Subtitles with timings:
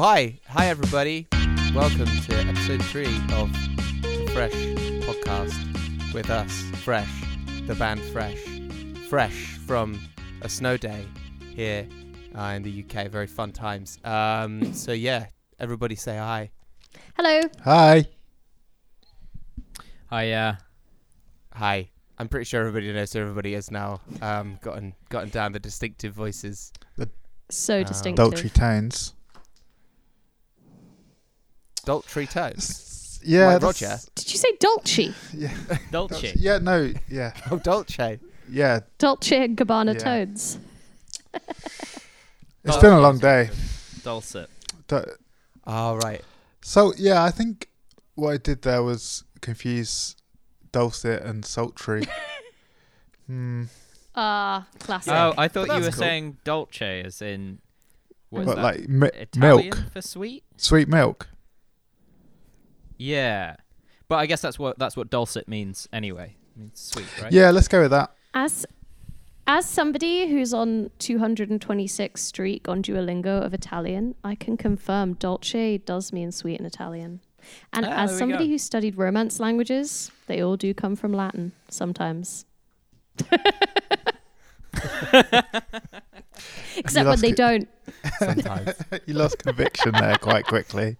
[0.00, 0.08] Cool.
[0.08, 1.28] Hi, hi everybody.
[1.74, 3.52] Welcome to episode three of
[4.00, 4.54] the Fresh
[5.04, 6.50] podcast with us,
[6.82, 7.22] Fresh,
[7.66, 8.42] the band Fresh,
[9.10, 10.00] Fresh from
[10.40, 11.04] a snow day
[11.54, 11.86] here
[12.34, 13.08] uh, in the UK.
[13.08, 13.98] Very fun times.
[14.02, 15.26] Um, so yeah,
[15.58, 16.50] everybody say hi.
[17.14, 17.42] Hello.
[17.64, 18.06] Hi.
[20.06, 20.54] Hi, uh,
[21.52, 21.90] Hi.
[22.16, 24.00] I'm pretty sure everybody knows who everybody is now.
[24.22, 26.72] Um, gotten gotten down the distinctive voices.
[26.96, 27.10] The
[27.50, 28.24] So Uh, distinctive.
[28.30, 29.12] Daltry Tones.
[31.86, 33.20] Daltry tones.
[33.24, 33.48] Yeah.
[33.48, 33.98] Like that's- Roger.
[34.14, 35.14] Did you say Dolce?
[35.34, 35.52] Yeah.
[35.90, 36.32] Dolce.
[36.36, 36.58] Yeah.
[36.58, 36.92] No.
[37.08, 37.32] Yeah.
[37.50, 38.18] Oh, Dolce.
[38.48, 38.80] Yeah.
[38.98, 40.00] Dolce and Gabbana Yeah.
[40.24, 40.58] toads.
[42.64, 43.48] It's been a long day.
[44.04, 44.50] Dulcet.
[44.86, 45.06] Du-
[45.66, 46.20] All right.
[46.62, 47.68] So yeah, I think
[48.16, 50.14] what I did there was confuse
[50.72, 52.04] dulcet and sultry.
[53.26, 53.64] hmm.
[54.14, 55.12] Ah, classic.
[55.12, 55.92] Oh, I thought you were cool.
[55.92, 57.60] saying dolce as in
[58.28, 58.62] what is But that?
[58.62, 60.44] like mi- Italian milk, for sweet?
[60.56, 61.28] sweet milk.
[63.00, 63.56] Yeah.
[64.08, 66.36] But I guess that's what that's what dulcet means anyway.
[66.54, 67.32] It means sweet, right?
[67.32, 68.12] Yeah, let's go with that.
[68.34, 68.66] As
[69.46, 76.12] as somebody who's on 226 streak on Duolingo of Italian, I can confirm dolce does
[76.12, 77.20] mean sweet in Italian.
[77.72, 78.50] And Ah, as somebody go.
[78.50, 82.44] who studied Romance languages, they all do come from Latin sometimes.
[86.76, 87.68] Except when they don't.
[88.18, 88.72] Sometimes.
[89.06, 90.96] you lost conviction there quite quickly.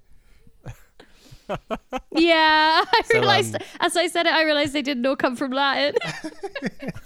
[2.13, 5.37] Yeah, I So, realized um, as I said it, I realized they didn't all come
[5.37, 5.95] from Latin.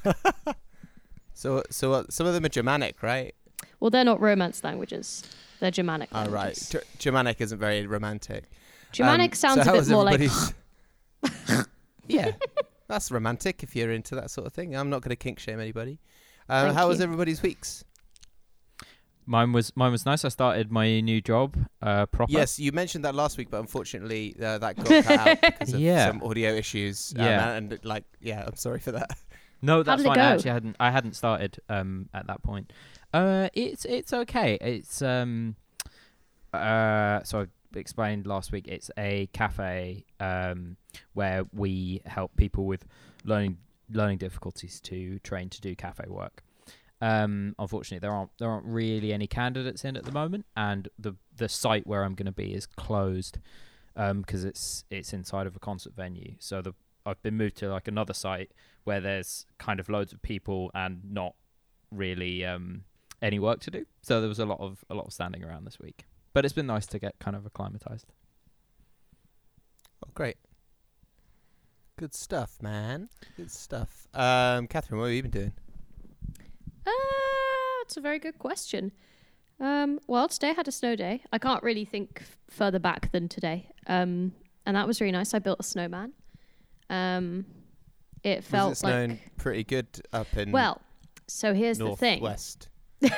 [1.35, 3.35] so so uh, some of them are Germanic, right?
[3.81, 5.23] well, they're not Romance languages;
[5.61, 6.59] they're Germanic All right.
[6.71, 8.45] Ger- Germanic isn't very romantic.
[8.93, 10.31] Germanic Um, sounds how a bit more like.
[12.09, 12.33] yeah,
[12.89, 14.77] that's romantic if you're into that sort of thing.
[14.77, 15.99] I'm not going to kink shame anybody.
[16.49, 17.85] Um, Thank how was everybody's weeks?
[19.27, 20.25] Mine was mine was nice.
[20.25, 22.33] I started my new job uh proper.
[22.33, 25.81] Yes, you mentioned that last week, but unfortunately uh, that got cut out because of
[25.81, 26.07] Yeah.
[26.09, 27.13] some audio issues.
[27.17, 27.57] Um, Yeah.
[27.57, 29.11] and, and, like, yeah, I'm sorry for that.
[29.63, 30.19] No, that's fine.
[30.19, 32.71] I actually hadn't I hadn't started um at that point.
[33.15, 34.59] Uh it's it's okay.
[34.61, 35.57] It's um
[36.53, 40.77] uh so I explained last week it's a cafe um
[41.15, 42.85] where we help people with
[43.25, 43.59] learning
[43.91, 46.43] learning difficulties to train to do cafe work.
[47.01, 51.15] Um unfortunately there aren't there aren't really any candidates in at the moment and the
[51.37, 53.39] the site where I'm going to be is closed
[53.97, 56.35] um because it's it's inside of a concert venue.
[56.39, 56.75] So the
[57.07, 58.53] I've been moved to like another site
[58.85, 61.35] where there's kind of loads of people and not
[61.91, 62.85] really um,
[63.21, 63.85] any work to do.
[64.03, 66.07] So there was a lot of a lot of standing around this week.
[66.33, 68.13] But it's been nice to get kind of acclimatized.
[70.05, 70.37] Oh, great.
[71.97, 73.09] Good stuff, man.
[73.37, 74.09] Good stuff.
[74.13, 75.53] Um, Catherine, what have you been doing?
[76.87, 76.91] Uh,
[77.83, 78.93] it's a very good question.
[79.61, 81.23] Um, well, today I had a snow day.
[81.33, 83.69] I can't really think f- further back than today.
[83.87, 84.33] Um,
[84.67, 85.33] and that was really nice.
[85.35, 86.13] I built a snowman.
[86.91, 87.45] Um,
[88.23, 90.81] it felt was it snowing like pretty good up in well.
[91.27, 92.21] So here's the thing.
[92.23, 92.69] West.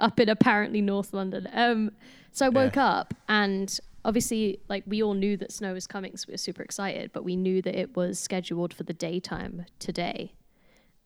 [0.00, 1.48] Up in apparently North London.
[1.52, 1.90] Um,
[2.32, 2.54] so I Yeah.
[2.64, 6.38] woke up and obviously, like we all knew that snow was coming, so we were
[6.38, 7.10] super excited.
[7.12, 10.34] But we knew that it was scheduled for the daytime today.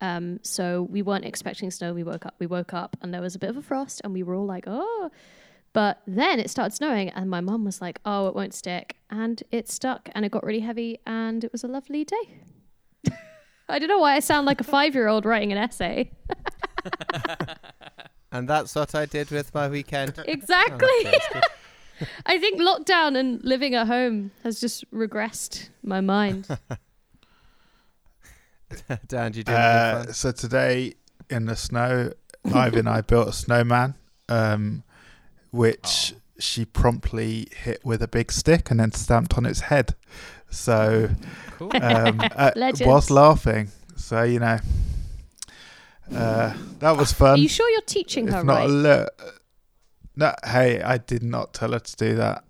[0.05, 1.95] Um, so we weren't expecting snow.
[1.95, 2.35] We woke up.
[2.39, 4.47] We woke up and there was a bit of a frost, and we were all
[4.47, 5.11] like, "Oh!"
[5.73, 9.43] But then it started snowing, and my mum was like, "Oh, it won't stick," and
[9.51, 12.41] it stuck, and it got really heavy, and it was a lovely day.
[13.69, 16.11] I don't know why I sound like a five-year-old writing an essay.
[18.33, 20.15] and that's what I did with my weekend.
[20.19, 20.89] Oh, Exactly.
[21.05, 21.43] that's good.
[22.27, 26.49] I think lockdown and living at home has just regressed my mind.
[29.07, 30.95] Dan, do you do Uh, so today
[31.31, 32.13] in the snow,
[32.53, 33.95] Ivy and I built a snowman,
[34.29, 34.83] um,
[35.51, 39.95] which she promptly hit with a big stick and then stamped on its head.
[40.51, 41.11] So
[41.59, 41.71] Cool.
[41.81, 42.51] um, uh,
[42.81, 44.59] whilst laughing, so you know,
[46.15, 47.35] uh, that was fun.
[47.35, 48.69] Are you sure you're teaching if her not right?
[48.71, 49.33] a li-
[50.17, 52.45] no, hey, I did not tell her to do that.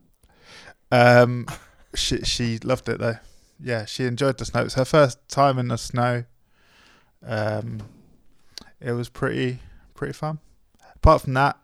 [0.91, 1.47] Um,
[1.95, 3.17] she she loved it though.
[3.65, 4.61] Yeah, she enjoyed the snow.
[4.61, 6.25] It was her first time in the snow.
[7.27, 7.81] Um,
[8.81, 9.61] it was pretty
[9.95, 10.39] pretty fun.
[10.97, 11.57] Apart from that,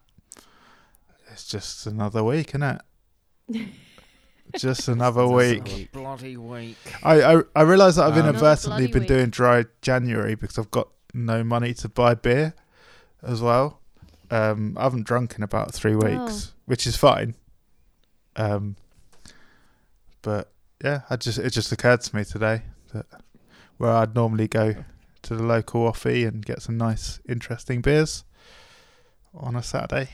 [1.31, 2.81] it's just another week, isn't it?
[4.59, 5.67] just another Just week.
[5.67, 5.89] another.
[5.93, 6.77] Bloody week.
[7.03, 9.09] I I, I realise that I've Um, inadvertently been week.
[9.09, 12.55] doing dry January because I've got no money to buy beer
[13.23, 13.81] as well.
[14.31, 17.35] Um, I haven't drunk in about three weeks, which is fine.
[18.37, 18.77] Um,
[20.23, 22.63] but yeah, I just it just occurred to me today
[22.93, 23.07] that
[23.77, 24.75] where I'd normally go
[25.23, 28.25] to the local offie and get some nice, interesting beers
[29.35, 30.09] on a Saturday.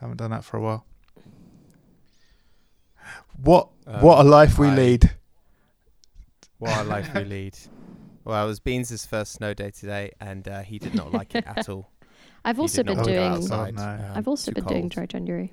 [0.00, 0.86] Haven't done that for a while.
[3.40, 5.10] What Um, what a life we I- lead.
[6.58, 7.56] What a life we lead.
[8.24, 11.44] Well, it was Beans' first snow day today, and uh, he did not like it
[11.46, 11.92] at all.
[12.44, 13.18] I've He also been doing.
[13.18, 13.88] outside, Oh, no.
[13.88, 14.90] um, I've also too been doing cold.
[14.92, 15.52] dry January.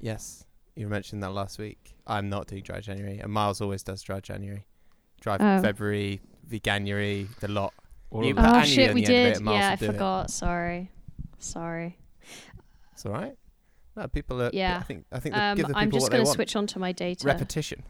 [0.00, 0.43] Yes,
[0.76, 1.94] you mentioned that last week.
[2.06, 4.66] I'm not doing dry January, and Miles always does dry January.
[5.20, 5.62] Dry Oh.
[5.62, 7.72] February, veganuary, the lot.
[8.10, 8.44] All You of put.
[8.46, 9.48] Oh shit, we the end of did.
[9.48, 9.92] it, Yeah, I do it.
[9.92, 10.30] forgot.
[10.30, 10.90] Sorry,
[11.38, 11.98] sorry.
[12.92, 13.36] It's all right.
[13.96, 14.50] No, people are.
[14.52, 14.78] Yeah.
[14.78, 15.04] I think.
[15.12, 15.34] I think.
[15.34, 16.34] they Um, give the I'm just gonna want.
[16.34, 17.26] switch onto my data.
[17.26, 17.82] Repetition.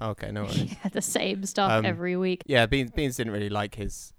[0.00, 0.62] Okay, no worries.
[0.84, 2.42] yeah, the same stuff Um, every week.
[2.46, 4.12] yeah, Beans, Beans didn't really like his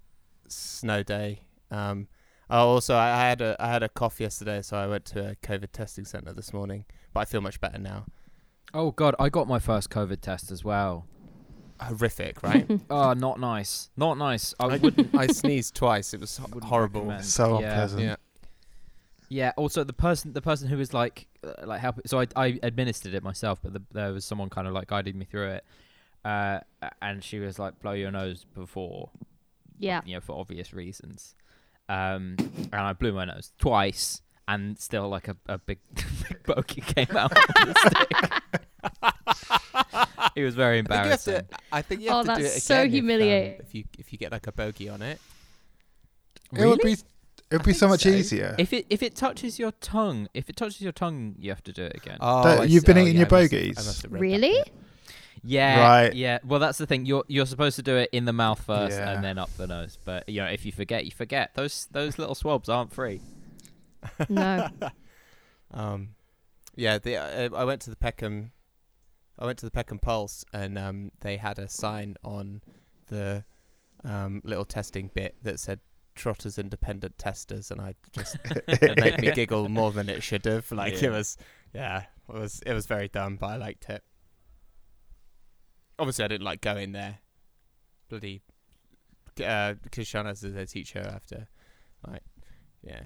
[0.48, 1.42] snow day.
[1.70, 2.08] Um,
[2.50, 5.30] oh, also, I I had a I had a cough yesterday, so I went to
[5.30, 6.84] a COVID testing center this morning.
[7.12, 8.06] But I feel much better now.
[8.74, 11.06] Oh god, I got my first COVID test as well.
[11.80, 12.68] Horrific, right?
[12.90, 13.90] Oh, not nice.
[13.96, 14.54] Not nice.
[14.60, 15.14] I I wouldn't.
[15.16, 16.12] I sneezed twice.
[16.14, 17.02] It was wouldn't horrible.
[17.02, 17.24] recommend.
[17.24, 17.68] So Yeah.
[17.70, 18.02] unpleasant.
[18.02, 18.16] Yeah.
[19.28, 19.52] Yeah.
[19.56, 22.02] Also, the person, the person who was like, uh, like helping.
[22.06, 25.14] So I, I administered it myself, but the, there was someone kind of like guided
[25.16, 25.64] me through it.
[26.24, 29.10] Uh, a- and she was like, blow your nose before,
[29.78, 30.00] Yeah.
[30.04, 31.34] you know, for obvious reasons.
[31.88, 36.80] Um, and I blew my nose twice, and still like a, a big, big bogey
[36.82, 37.32] came out.
[37.60, 39.12] on the stick.
[40.36, 41.34] it was very I think you have embarrassing.
[41.34, 41.46] to.
[41.72, 42.84] I think you Oh, have to do that's it so again.
[42.84, 43.60] if, um, humiliating.
[43.60, 45.18] If, you if you get like a bogey on it.
[46.52, 48.08] It would be it would be so much so.
[48.10, 48.54] easier.
[48.58, 51.72] If it if it touches your tongue, if it touches your tongue, you have to
[51.72, 52.18] do it again.
[52.20, 52.86] Oh, you've see.
[52.86, 53.76] been Oh, eating yeah, your I must have- bogies?
[53.76, 54.64] must have read that Really?
[55.48, 55.54] Bit.
[55.54, 56.14] Yeah, Right.
[56.14, 57.06] Yeah, well, that's the thing.
[57.06, 59.10] You're you're supposed to do it in the mouth first Yeah.
[59.12, 59.98] and then up the nose.
[60.04, 61.54] But you know, if you forget, you forget.
[61.54, 63.20] Those those little swabs aren't free.
[64.28, 64.68] No.
[65.70, 66.14] Um,
[66.76, 68.52] yeah, the uh, I went to the Peckham,
[69.38, 72.62] I went to the Peckham Pulse, and um, they had a sign on
[73.08, 73.44] the
[74.04, 75.80] um, little testing bit that said
[76.14, 78.36] "Trotters Independent Testers," and I just
[78.68, 80.70] it made me giggle more than it should have.
[80.72, 81.08] Like Yeah.
[81.08, 81.36] it was,
[81.74, 84.02] yeah, it was it was very dumb, but I liked it.
[85.98, 87.18] Obviously, I didn't like going there.
[88.08, 88.40] Bloody,
[89.44, 91.48] uh, because Shana's is a teacher after,
[92.06, 92.22] like,
[92.82, 93.02] yeah,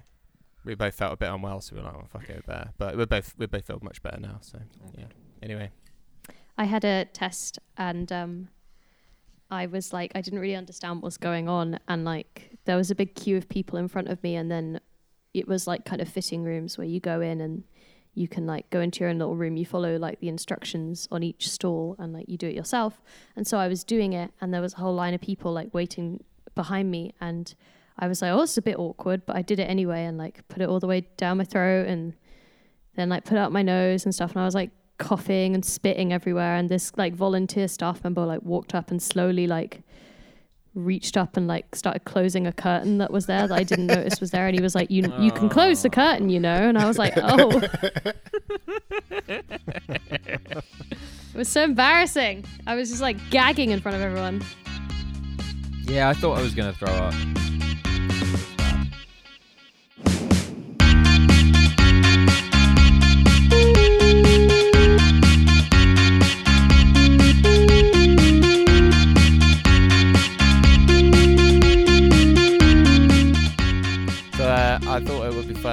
[0.64, 2.96] we both felt a bit unwell, so we were like, "Oh fuck it, better." But
[2.96, 4.38] we both we both feel much better now.
[4.42, 4.58] So
[4.96, 5.06] yeah.
[5.42, 5.70] Anyway,
[6.56, 8.48] I had a test and um,
[9.50, 11.78] I was like, I didn't really understand what was going on.
[11.88, 14.36] And like, there was a big queue of people in front of me.
[14.36, 14.80] And then
[15.34, 17.64] it was like kind of fitting rooms where you go in and
[18.14, 19.56] you can like go into your own little room.
[19.56, 23.00] You follow like the instructions on each stall and like you do it yourself.
[23.36, 25.72] And so I was doing it and there was a whole line of people like
[25.72, 26.22] waiting
[26.54, 27.14] behind me.
[27.20, 27.54] And
[27.98, 30.46] I was like, oh, it's a bit awkward, but I did it anyway and like
[30.48, 32.14] put it all the way down my throat and
[32.96, 34.32] then like put up my nose and stuff.
[34.32, 38.42] And I was like, coughing and spitting everywhere and this like volunteer staff member like
[38.42, 39.82] walked up and slowly like
[40.74, 44.20] reached up and like started closing a curtain that was there that I didn't notice
[44.20, 46.54] was there and he was like you you can close the curtain you know?
[46.54, 47.62] And I was like oh.
[51.34, 52.44] It was so embarrassing.
[52.66, 54.44] I was just like gagging in front of everyone.
[55.84, 57.14] Yeah, I thought I was gonna throw up.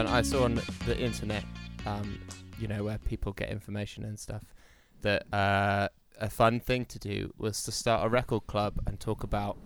[0.08, 1.44] I saw on the internet,
[1.86, 2.20] um,
[2.60, 4.44] you know, where people get information and stuff,
[5.02, 5.90] that uh,
[6.20, 9.58] a fun thing to do was to start a record club and talk about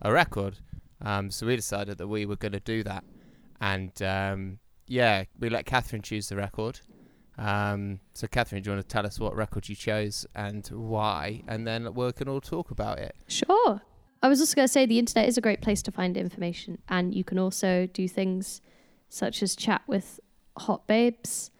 [0.00, 0.58] a record.
[1.00, 3.04] Um, so we decided that we were going to do that,
[3.60, 6.80] and um, yeah, we let Catherine choose the record.
[7.38, 11.42] Um, so Catherine, do you want to tell us what record you chose and why,
[11.48, 13.16] and then we can all talk about it.
[13.26, 13.80] Sure.
[14.22, 16.78] I was also going to say the internet is a great place to find information,
[16.88, 18.60] and you can also do things
[19.12, 20.20] such as chat with
[20.56, 21.50] hot babes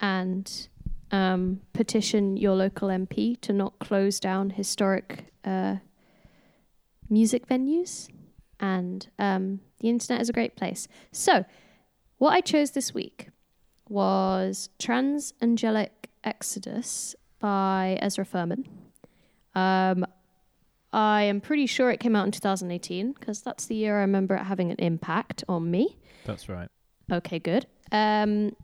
[0.00, 0.68] and
[1.10, 5.76] um, petition your local MP to not close down historic uh,
[7.10, 8.08] music venues.
[8.58, 10.88] And um, the internet is a great place.
[11.12, 11.44] So,
[12.16, 13.28] what I chose this week
[13.90, 15.90] was Transangelic
[16.24, 18.66] Exodus by Ezra Furman.
[19.54, 20.06] Um,
[20.94, 24.34] I am pretty sure it came out in 2018 because that's the year I remember
[24.34, 25.98] it having an impact on me.
[26.24, 26.70] That's right.
[27.10, 27.66] Okay, good.
[27.92, 28.56] Um,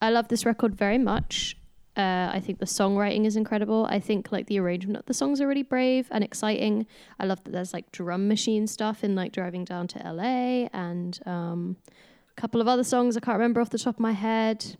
[0.00, 1.56] I love this record very much.
[1.96, 3.86] Uh, I think the songwriting is incredible.
[3.88, 6.86] I think like the arrangement of the songs are really brave and exciting.
[7.18, 11.18] I love that there's like drum machine stuff in like driving down to LA and
[11.24, 11.76] um,
[12.30, 14.76] a couple of other songs I can't remember off the top of my head.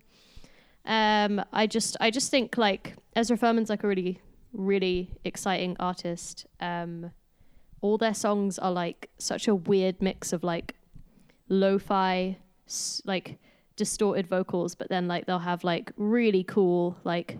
[0.85, 4.21] Um, I just I just think like Ezra Furman's like a really
[4.53, 6.47] really exciting artist.
[6.61, 7.13] Um,
[7.81, 10.75] all their songs are like such a weird mix of like
[11.49, 12.37] lo-fi,
[13.05, 13.39] like
[13.77, 17.39] distorted vocals, but then like they'll have like really cool like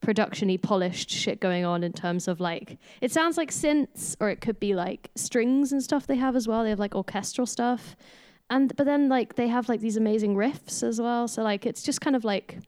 [0.00, 4.40] production-y polished shit going on in terms of like it sounds like synths or it
[4.40, 6.62] could be like strings and stuff they have as well.
[6.64, 7.96] They have like orchestral stuff.
[8.50, 11.28] And but then like they have like these amazing riffs as well.
[11.28, 12.58] So like it's just kind of like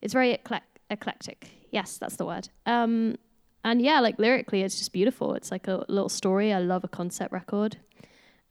[0.00, 1.50] it's very eclec- eclectic.
[1.70, 2.48] Yes, that's the word.
[2.66, 3.16] Um
[3.62, 5.34] and yeah, like lyrically it's just beautiful.
[5.34, 6.52] It's like a little story.
[6.52, 7.76] I love a concept record.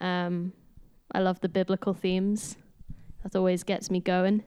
[0.01, 0.53] Um
[1.11, 2.57] I love the biblical themes.
[3.23, 4.43] That always gets me going.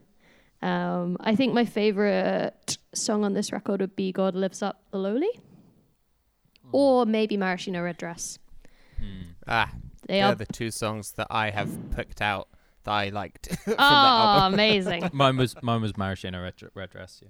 [0.61, 4.97] Um, I think my favorite song on this record would be "God Lifts Up the
[4.97, 5.29] Lowly,"
[6.71, 8.39] or maybe "Maraschino Red Dress."
[9.47, 9.71] Ah,
[10.07, 12.47] They they're are the two songs that I have picked out
[12.83, 13.81] that I liked from oh, that
[14.43, 14.53] album.
[14.53, 15.09] amazing!
[15.13, 17.19] Mine was mine was Maraschino Red, Red Dress.
[17.21, 17.29] Yeah.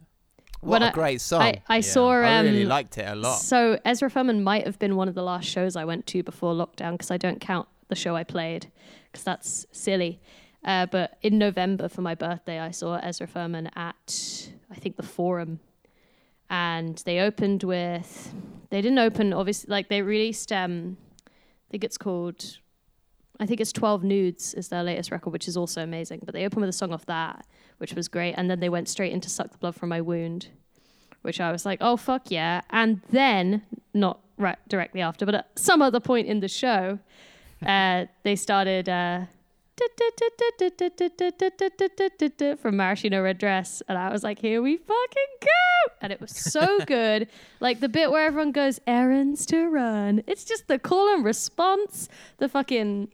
[0.62, 1.42] What When a I- great song!
[1.42, 1.82] I, I Yeah.
[1.82, 2.12] saw.
[2.12, 3.36] Um, I really liked it a lot.
[3.40, 6.54] So Ezra Furman might have been one of the last shows I went to before
[6.54, 8.72] lockdown because I don't count the show I played
[9.12, 10.22] because that's silly.
[10.64, 15.04] Uh, but in November for my birthday, I saw Ezra Furman at I think the
[15.04, 15.60] Forum,
[16.50, 18.34] and they opened with.
[18.70, 20.52] They didn't open obviously like they released.
[20.52, 22.60] Um, I think it's called.
[23.40, 26.22] I think it's Twelve Nudes is their latest record, which is also amazing.
[26.24, 27.46] But they opened with a song off that,
[27.78, 30.48] which was great, and then they went straight into "Suck the Blood from My Wound."
[31.24, 32.62] which I was like, oh fuck yeah.
[32.70, 37.00] And then, not right directly after, but at some other point in the show,
[37.66, 39.22] uh, they started uh,
[42.62, 46.32] from Maraschino Red Dress, and I was like, here we fucking go, and it was
[46.32, 47.28] so good.
[47.60, 50.24] Like the bit where everyone goes errands to run.
[50.28, 53.10] It's just the call and response, the fucking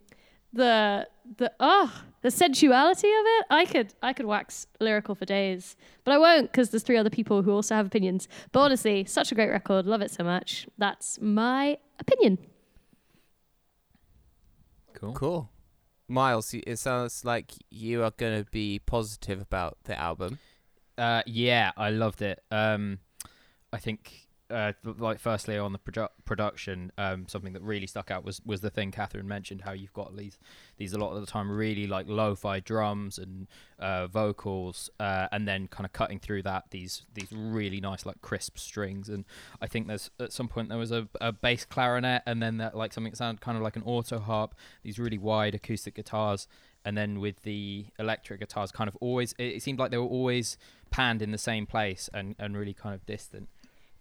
[0.52, 5.76] the the oh the sensuality of it i could i could wax lyrical for days
[6.04, 9.32] but i won't because there's three other people who also have opinions but honestly such
[9.32, 12.40] a great record love it so much that's my opinion
[15.00, 15.14] Cool.
[15.14, 15.50] Cool.
[16.10, 20.40] Miles, it sounds like you are going to be positive about the album.
[20.98, 22.44] Uh, yeah, I loved it.
[22.52, 23.00] Um,
[23.72, 28.24] I think, uh, like, firstly on the produ- production, um, something that really stuck out
[28.24, 30.38] was was the thing Catherine mentioned, how you've got these
[30.78, 33.48] these a lot of the time really like lo-fi drums and
[33.80, 38.22] uh, vocals, uh, and then kind of cutting through that these these really nice like
[38.22, 39.10] crisp strings.
[39.10, 39.26] And
[39.62, 42.76] I think there's at some point there was a, a bass clarinet, and then that
[42.76, 44.56] like something that sounded kind of like an auto harp.
[44.84, 46.48] These really wide acoustic guitars.
[46.86, 50.58] And then with the electric guitars, kind of always, it, seemed like they were always
[50.92, 53.50] panned in the same place and, and really kind of distant.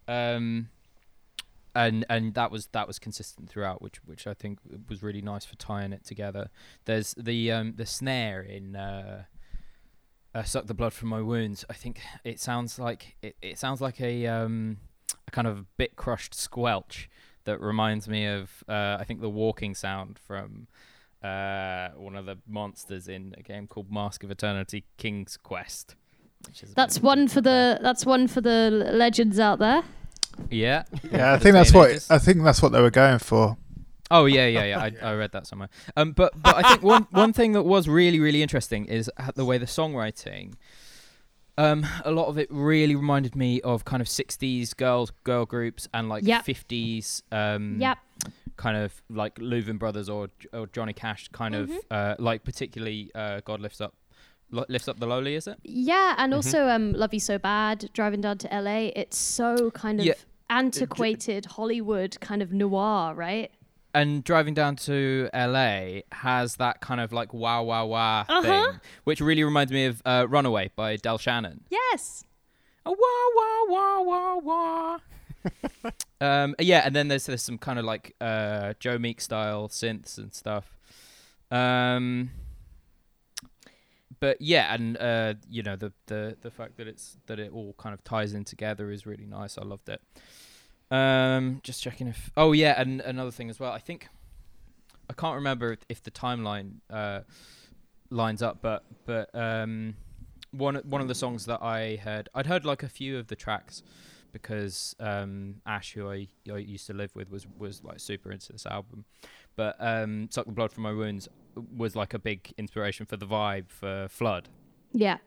[0.09, 0.71] Um,
[1.75, 5.45] and and that was that was consistent throughout, which which I think was really nice
[5.45, 6.51] for tying it together.
[6.87, 9.25] There's the um, the snare in uh,
[10.35, 13.81] uh, "Suck the Blood from My Wounds." I think it sounds like it, it sounds
[13.81, 14.79] like a um,
[15.27, 17.09] a kind of bit crushed squelch
[17.45, 20.67] that reminds me of uh, I think the walking sound from
[21.23, 25.95] uh, one of the monsters in a game called Mask of Eternity: King's Quest.
[26.47, 29.85] Which is that's one for the that's one for the legends out there
[30.51, 30.85] yeah.
[31.13, 32.11] Yeah, I think that's what teenagers.
[32.11, 33.57] I think that's what they were going for.
[34.11, 34.79] Oh yeah, yeah, yeah.
[34.81, 35.69] I, I read that somewhere.
[35.97, 39.45] Um, but but I think one one thing that was really really interesting is the
[39.45, 40.55] way the songwriting.
[41.57, 45.89] Um, a lot of it really reminded me of kind of '60s girls girl groups
[45.93, 46.45] and like Yep.
[46.47, 47.99] '50s um, yep
[48.57, 53.41] kind of like Louvin Brothers or or Johnny Cash kind of uh, like particularly uh,
[53.45, 53.95] God lifts up
[54.51, 55.59] lifts up the lowly, is it?
[55.65, 56.37] yeah and Mhm.
[56.37, 60.15] also um love you so bad driving down to la it's so kind of Yeah.
[60.51, 63.51] Antiquated hollywood kind of noir right
[63.95, 68.43] And driving down to LA has that kind of like wow wow wow Uh-huh.
[68.43, 71.65] thing, which really reminds me of uh, Runaway by Del Shannon.
[71.71, 72.25] yes
[72.87, 74.99] A wah wah wah wah wah.
[76.21, 80.19] um, yeah, and then there's there's some kind of like uh, Joe Meek style synths
[80.19, 80.77] and stuff.
[81.51, 82.31] Um,
[84.21, 87.75] but yeah, and uh, you know the, the the fact that it's that it all
[87.79, 89.59] kind of ties in together is really nice.
[89.59, 90.01] I loved it.
[90.91, 93.73] Um, just checking if oh yeah, and another thing as well.
[93.73, 94.09] I think
[95.11, 97.21] I can't remember if, the timeline uh,
[98.11, 99.95] lines up, but but um,
[100.51, 103.37] one one of the songs that I heard, I'd heard like a few of the
[103.37, 103.83] tracks
[104.33, 108.53] because um, Ash, who I, I used to live with, was was like super into
[108.53, 109.05] this album.
[109.59, 111.29] But um, "Suck the Blood from My Wounds"
[111.77, 114.49] was like a big inspiration for the vibe for Flood.
[114.93, 115.19] yeah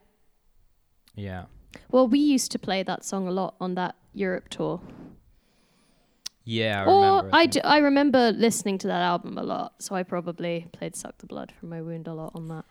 [1.16, 1.44] Yeah,
[1.92, 4.80] well we used to play that song a lot on that europe tour
[6.44, 7.30] yeah, I or remember.
[7.36, 7.52] I, think.
[7.54, 11.28] d- I remember listening to that album a lot, so I probably played "Suck the
[11.28, 12.66] Blood from My Wound" a lot on that.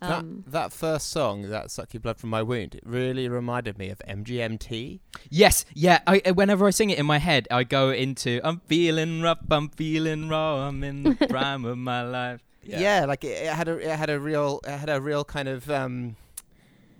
[0.00, 3.78] Um, that that first song, that "Suck Your Blood from My Wound," it really reminded
[3.78, 5.00] me of MGMT.
[5.28, 6.00] Yes, yeah.
[6.06, 9.68] I whenever I sing it in my head, I go into "I'm feeling rough, I'm
[9.70, 13.76] feeling raw, I'm in the prime of my life." yeah, like it, it had a
[13.78, 16.16] it had a real it had a real kind of um,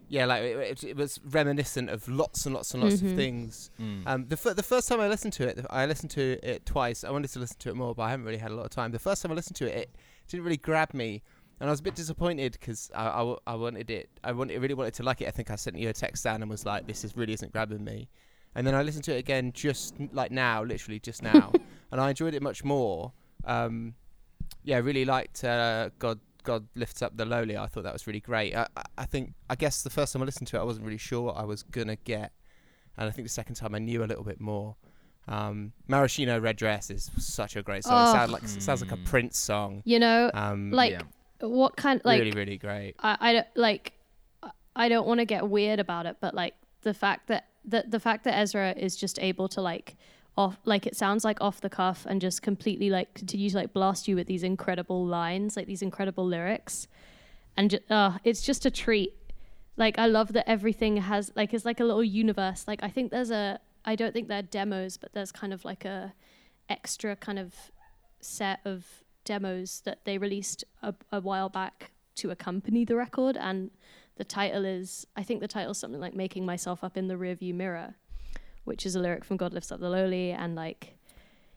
[0.08, 3.10] yeah, like it, it, it was reminiscent of lots and lots and lots Mhm.
[3.10, 3.70] of things.
[3.78, 4.02] Mm.
[4.06, 7.04] Um, the fir- the first time I listened to it, I listened to it twice.
[7.04, 8.70] I wanted to listen to it more, but I haven't really had a lot of
[8.70, 8.92] time.
[8.92, 9.90] The first time I listened to it, it
[10.28, 11.22] didn't really grab me,
[11.60, 14.08] and I was a bit disappointed because I I wanted it.
[14.22, 15.28] I wanted, really wanted to like it.
[15.28, 17.52] I think I sent you a text down and was like, "This is really isn't
[17.52, 18.08] grabbing me."
[18.54, 21.52] And then I listened to it again, just like now, literally just now,
[21.92, 23.12] and I enjoyed it much more.
[23.44, 23.94] Um,
[24.64, 26.20] yeah, really liked uh, God.
[26.44, 27.58] God lifts up the lowly.
[27.58, 28.54] I thought that was really great.
[28.54, 29.34] I, I, I think.
[29.50, 31.44] I guess the first time I listened to it, I wasn't really sure what I
[31.44, 32.32] was gonna get,
[32.96, 34.76] and I think the second time I knew a little bit more.
[35.26, 37.92] Um, Maraschino Red Dress is such a great song.
[38.06, 38.10] Oh.
[38.10, 39.04] It sounds like it sounds like a Mm.
[39.04, 39.82] Prince song.
[39.84, 41.02] You know, Um, like Yeah.
[41.40, 42.94] What kind like really, really great.
[42.98, 43.92] I, I don't like
[44.74, 48.00] I don't want to get weird about it, but like the fact that the the
[48.00, 49.96] fact that Ezra is just able to like
[50.36, 53.72] off like it sounds like off the cuff and just completely like continue to like
[53.72, 56.86] blast you with these incredible lines, like these incredible lyrics,
[57.56, 59.14] and uh, it's just a treat.
[59.76, 62.64] Like I love that everything has like it's like a little universe.
[62.68, 65.84] Like I think there's a I don't think they're demos, but there's kind of like
[65.84, 66.14] a
[66.68, 67.54] extra kind of
[68.20, 68.84] set of
[69.28, 73.70] demos that they released a, a while back to accompany the record and
[74.16, 77.14] the title is I think the title is something like making myself up in the
[77.14, 77.94] rearview mirror
[78.64, 80.96] which is a lyric from God lifts up the lowly and like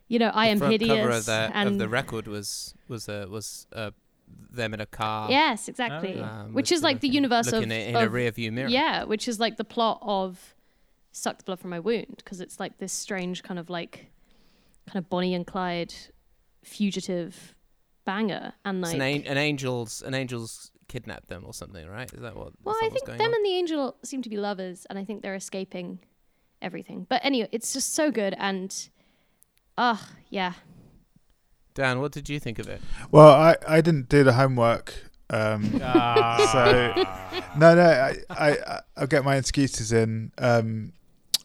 [0.06, 2.74] you know I the am front hideous cover of the, and of the record was
[2.88, 3.90] was uh, was uh,
[4.50, 5.30] them in a car.
[5.30, 6.42] yes exactly yeah.
[6.42, 8.68] um, which is like the looking- universe of, looking in a of rear view mirror.
[8.68, 10.54] yeah which is like the plot of
[11.10, 14.12] suck the blood from my wound because it's like this strange kind of like
[14.86, 15.94] kind of Bonnie and Clyde
[16.64, 17.54] fugitive
[18.04, 22.12] banger and It's like an, an, an angel's an angel's kidnapped them or something, right?
[22.12, 22.52] Is that what?
[22.62, 23.34] Well, is that I think them on?
[23.34, 25.98] and the angel seem to be lovers, and I think they're escaping
[26.60, 27.06] everything.
[27.08, 28.88] But anyway, it's just so good, and
[29.78, 30.52] ah, yeah,
[31.74, 32.80] Dan, what did you think of it?
[33.10, 34.94] Well, I, I didn't do the homework.
[35.30, 36.92] Um, so
[37.56, 40.32] no, no, I, I I- I'll get my excuses in.
[40.38, 40.92] Um,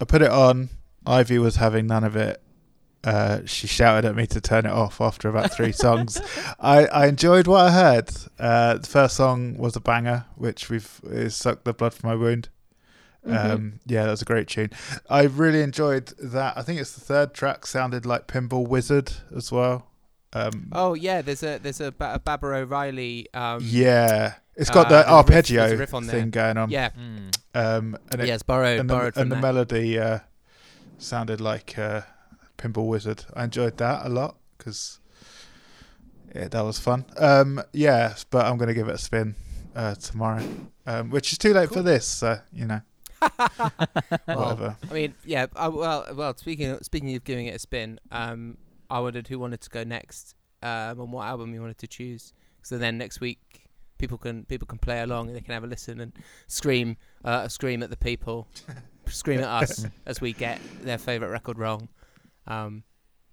[0.01, 0.69] I put it on.
[1.05, 2.41] Ivy was having none of it.
[3.03, 6.19] Uh, she shouted at me to turn it off after about three songs.
[6.59, 8.09] I, I enjoyed what I heard.
[8.37, 12.15] Uh, the first song was a banger, which we've is sucked the blood from my
[12.15, 12.49] wound.
[13.25, 13.45] Mhm.
[13.53, 14.71] Um, yeah, that was a great tune.
[15.09, 16.57] I really enjoyed that.
[16.57, 17.65] I think it's the third track.
[17.65, 19.87] Sounded like Pinball Wizard as well.
[20.33, 23.27] Um, Oh yeah, there's a there's a, ba- a Baba O'Riley.
[23.33, 26.69] Um, yeah, it's got uh, the there's a riff- arpeggio riff on thing going on.
[26.69, 27.37] yeah, Mm.
[27.53, 30.19] Um, and it, yes, borrowed and borrowed the, and the melody uh,
[30.97, 32.01] sounded like uh,
[32.57, 33.25] Pinball Wizard.
[33.33, 34.99] I enjoyed that a lot because
[36.33, 37.05] yeah, that was fun.
[37.17, 39.35] Um, yeah, but I'm going to give it a spin
[39.75, 40.43] uh, tomorrow,
[40.85, 42.05] um, which is too late for this.
[42.05, 42.81] So you know,
[43.37, 43.71] Well,
[44.27, 44.77] whatever.
[44.89, 45.47] I mean, yeah.
[45.55, 46.35] I, well, well.
[46.37, 48.57] Speaking of, speaking of giving it a spin, um,
[48.89, 52.33] I wondered who wanted to go next, um, and what album you wanted to choose.
[52.61, 55.67] So then next week, people can people can play along and they can have a
[55.67, 56.13] listen and
[56.47, 58.47] scream, uh, scream at the people,
[59.07, 61.89] scream at us as we get their favorite record wrong.
[62.47, 62.83] Um,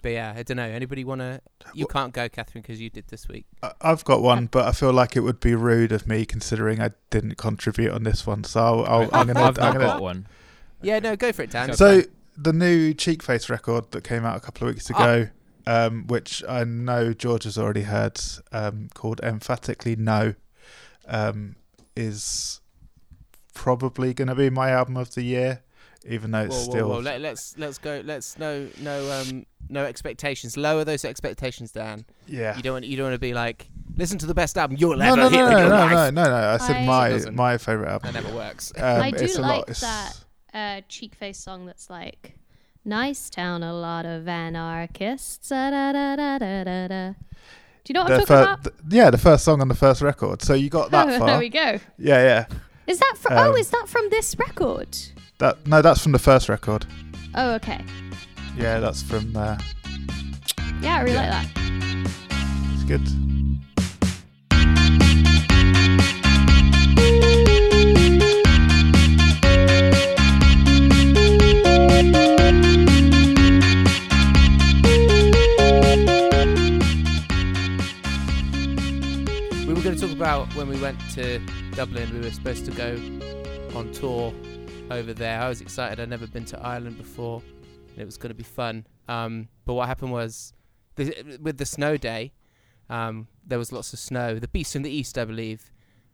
[0.02, 0.64] but yeah, I don't know.
[0.64, 1.40] Anybody wanna?
[1.72, 3.46] You Well- can't go, Catherine, because you did this week.
[3.62, 6.82] I- I've got one, but I feel like it would be rude of me considering
[6.82, 8.44] I didn't contribute on this one.
[8.44, 9.40] So I'll, I'll, I'm gonna.
[9.42, 10.26] I've I'm gonna got one.
[10.82, 11.72] Yeah, no, go for it, Dan.
[11.74, 12.02] So
[12.36, 15.02] the new Cheekface record that came out a couple of weeks Ah.
[15.02, 15.28] ago,
[15.66, 18.20] um, which I know George has already heard,
[18.52, 20.34] um, called "Emphatically No,"
[21.08, 21.56] um,
[21.96, 22.60] is
[23.54, 25.62] probably going to be my album of the year,
[26.06, 26.88] even though it's whoa, still.
[26.88, 27.00] whoa, whoa.
[27.00, 28.02] Let, let's let's go.
[28.04, 30.56] Let's no no um no expectations.
[30.56, 32.04] Lower those expectations, Dan.
[32.26, 32.56] yeah.
[32.56, 34.96] You don't want you don't want to be like listen to the best album you'll
[34.96, 36.12] No, ever no, hear no, in no, your no, life.
[36.14, 36.36] no, no, no.
[36.48, 38.12] I said I- my my favorite album.
[38.12, 38.72] That never works.
[38.76, 42.34] Um, I do it's a like It's- that uh, Cheekface song that's like,
[42.84, 47.08] "Nice town, a lot of anarchists." Da, da, da, da, da, da, da.
[47.10, 48.64] Do you know what The I'm talking fir- about?
[48.64, 50.42] th- yeah, the first song on the first record.
[50.42, 51.26] So you got that oh, far.
[51.26, 51.78] there we go.
[51.98, 52.46] Yeah, yeah.
[52.86, 53.32] Is that from?
[53.36, 54.96] oh, Um, is that from this record?
[55.38, 56.86] That no, that's from the first record.
[57.34, 57.84] Oh, okay.
[58.56, 59.36] Yeah, that's from.
[59.36, 59.58] Uh,
[60.80, 61.40] Yeah, I really Yeah.
[61.42, 62.10] like that.
[62.74, 63.00] it's good.
[79.66, 81.38] We were going to talk about when we went to
[81.72, 82.12] Dublin.
[82.12, 82.96] We were supposed to go
[83.78, 84.32] on tour
[84.90, 85.40] over there.
[85.40, 86.00] I was excited.
[86.00, 87.42] I'd never been to Ireland before,
[87.92, 88.86] and it was going to be fun.
[89.08, 90.52] Um, but what happened was,
[90.96, 92.32] the, with the snow day,
[92.90, 94.38] um, there was lots of snow.
[94.38, 95.70] The Beast from the East, I believe,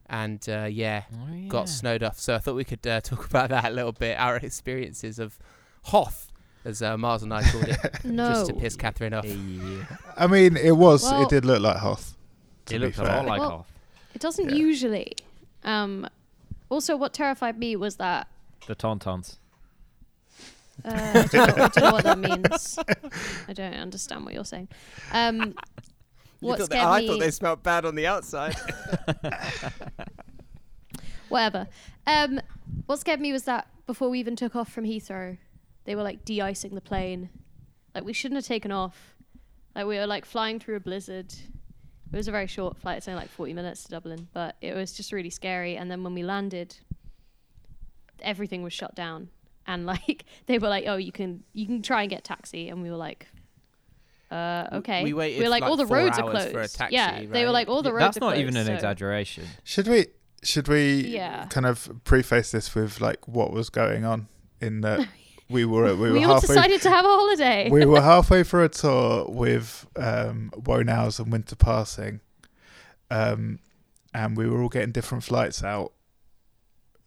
[0.07, 1.49] and uh, yeah, Oh, yeah.
[1.49, 2.19] got snowed off.
[2.19, 4.19] So I thought we could uh, talk about that a little bit.
[4.19, 5.39] Our experiences of
[5.85, 6.33] Hoth,
[6.65, 8.29] as uh, Miles and I called it, No.
[8.31, 9.25] just to piss Catherine off.
[9.27, 9.85] Yeah.
[10.17, 11.03] I mean, it was.
[11.05, 12.17] Well- it did look like Hoth.
[12.67, 13.73] It be looked a lot like Well- Hoth.
[14.15, 14.57] It doesn't Yeah.
[14.57, 15.13] usually.
[15.65, 16.07] Um,
[16.69, 18.27] also, what terrified me was that
[18.67, 19.39] The Tauntauns.
[20.85, 22.79] uh, I, don't know, I don't know what that means.
[23.49, 24.69] I don't understand what you're saying.
[25.13, 25.55] Um,
[26.41, 27.07] You what thought scared they- I me?
[27.09, 28.57] thought they smelled bad on the outside.
[31.29, 31.69] whatever.
[32.07, 32.41] Um,
[32.87, 35.37] what scared me was that before we even took off from Heathrow,
[35.85, 37.31] they were like de-icing the plane.
[37.95, 39.15] Like we shouldn't have taken off.
[39.75, 41.33] Like we were like flying through a blizzard.
[42.13, 42.99] It was a very short flight.
[42.99, 45.77] It's only like 40 minutes to Dublin, but it was just really scary.
[45.77, 46.77] And then when we landed,
[48.23, 49.29] everything was shut down.
[49.67, 52.83] And like they were like, "Oh, you can you can try and get taxi," and
[52.83, 53.29] we were like,
[54.31, 56.69] "Uh, okay." we waited were like, like "All the four roads are closed." for a
[56.69, 58.73] taxi, yeah, they were like, "All the Yeah, roads." That's are not even an so-
[58.75, 59.45] exaggeration.
[59.65, 60.07] Should we
[60.43, 61.47] should we Yeah.
[61.47, 64.29] kind of preface this with like what was going on
[64.61, 65.07] in that
[65.51, 67.69] we were we were We all halfway decided to have a holiday.
[67.71, 72.21] we were halfway through a tour with um Woahnows and Winter Passing.
[73.11, 73.59] Um
[74.15, 75.93] and we were all getting different flights out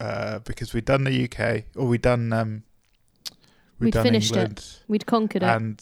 [0.03, 2.63] uh because we'd done the UK or we'd done um
[3.79, 4.79] we'd, We'd done finished it.
[4.87, 5.49] We'd conquered it.
[5.57, 5.79] and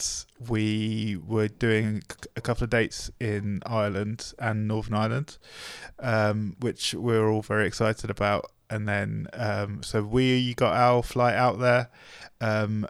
[0.50, 2.04] we were doing
[2.36, 5.38] a couple of dates in Ireland and Northern Ireland,
[6.00, 8.52] um, which we were all very excited about.
[8.70, 11.90] And then, um, so we got our flight out there,
[12.40, 12.88] um,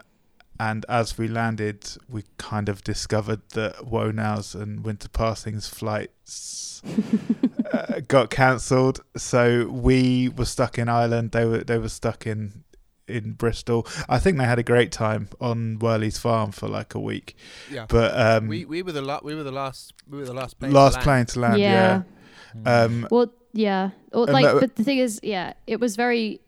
[0.60, 6.82] and as we landed, we kind of discovered that Woahnows and Winter Passing's flights
[7.72, 9.02] uh, got cancelled.
[9.16, 11.32] So we were stuck in Ireland.
[11.32, 12.64] They were they were stuck in
[13.08, 13.86] in Bristol.
[14.08, 17.36] I think they had a great time on Worley's farm for like a week.
[17.70, 17.86] yeah.
[17.88, 20.58] But um, we we were the la- we were the last we were the last
[20.58, 20.72] plane.
[20.72, 21.04] to last land.
[21.04, 21.58] plane to land.
[21.60, 22.02] Yeah.
[22.66, 23.90] Um, Well, yeah.
[24.12, 26.40] Or, like, that- but the thing is, yeah, it was very.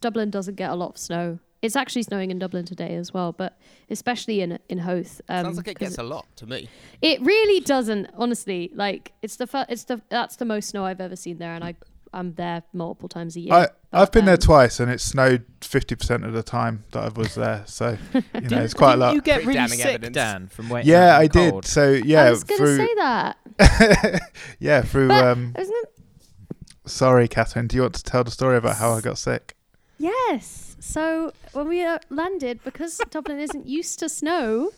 [0.00, 1.38] Dublin doesn't get a lot of snow.
[1.62, 3.56] It's actually snowing in Dublin today as well, but
[3.88, 5.20] especially in in Hoth.
[5.28, 6.68] Um, Sounds like it 'cause gets a lot to me.
[7.00, 8.70] It really doesn't, honestly.
[8.74, 11.62] Like it's the fir- it's the that's the most snow I've ever seen there, and
[11.62, 11.74] I
[12.14, 13.54] I'm there multiple times a year.
[13.54, 17.04] I I've been there um, twice, and it snowed fifty percent of the time that
[17.04, 17.62] I was there.
[17.66, 19.14] So you know, it's quite a lot.
[19.14, 20.14] you get Pretty really damning sick, evidence.
[20.14, 21.64] Dan, from waiting yeah, I in the did.
[21.64, 23.36] So yeah, I was gonna say that.
[24.58, 25.08] yeah through.
[25.08, 25.86] But- um, I was gonna,
[26.86, 27.68] sorry, Catherine.
[27.68, 29.54] Do you want to tell the story about how I got sick?
[29.98, 30.71] Yes.
[30.82, 34.72] So when we uh, landed, because Dublin isn't used to snow,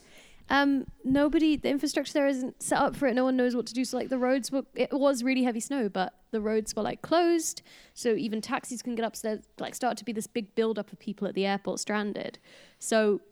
[0.50, 3.14] um, nobody, the infrastructure there isn't set up for it.
[3.14, 3.86] No one knows what to do.
[3.86, 7.00] So like the roads were, it was really heavy snow, but the roads were like
[7.00, 7.62] closed.
[7.94, 9.16] So even taxis can get up.
[9.16, 11.80] So there like started to be this big build up of people at the airport
[11.80, 12.38] stranded.
[12.78, 13.22] So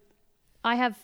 [0.65, 0.97] I have.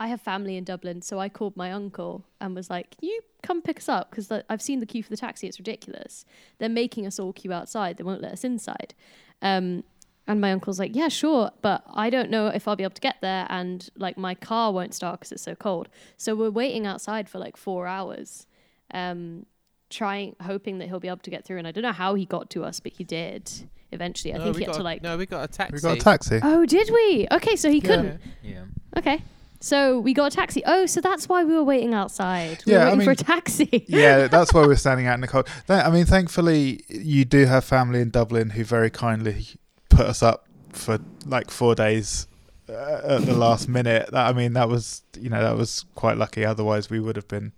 [0.00, 3.62] I have family in Dublin, so I called my uncle and was like, you come
[3.62, 4.10] pick us up?
[4.10, 6.24] Because I've seen the queue for the taxi; it's ridiculous.
[6.58, 7.98] They're making us all queue outside.
[7.98, 8.94] They won't let us inside."
[9.42, 9.84] Um,
[10.32, 13.00] and my uncle's like, yeah, sure, but I don't know if I'll be able to
[13.00, 15.88] get there, and like my car won't start because it's so cold.
[16.16, 18.46] So we're waiting outside for like four hours,
[18.92, 19.46] um,
[19.90, 21.58] trying, hoping that he'll be able to get through.
[21.58, 23.50] And I don't know how he got to us, but he did
[23.92, 24.34] eventually.
[24.34, 25.02] I no, think we he had got to a- like.
[25.02, 25.74] no, we got a taxi.
[25.74, 26.40] We got a taxi.
[26.42, 27.26] Oh, did we?
[27.30, 27.82] Okay, so he Yeah.
[27.88, 28.20] couldn't.
[28.42, 28.64] Yeah.
[28.96, 29.22] Okay,
[29.60, 30.62] so we got a taxi.
[30.66, 32.62] Oh, so that's why we were waiting outside.
[32.66, 33.84] We Yeah, were I waiting for a mean- taxi.
[33.88, 35.46] yeah, that's why we're standing out in the cold.
[35.66, 39.46] Th- I mean, thankfully, you do have family in Dublin who very kindly
[39.92, 42.26] put us up for like four days
[42.68, 44.08] uh, at the last minute.
[44.12, 46.44] That I mean, that was you know that was quite lucky.
[46.44, 47.52] Otherwise, we would have been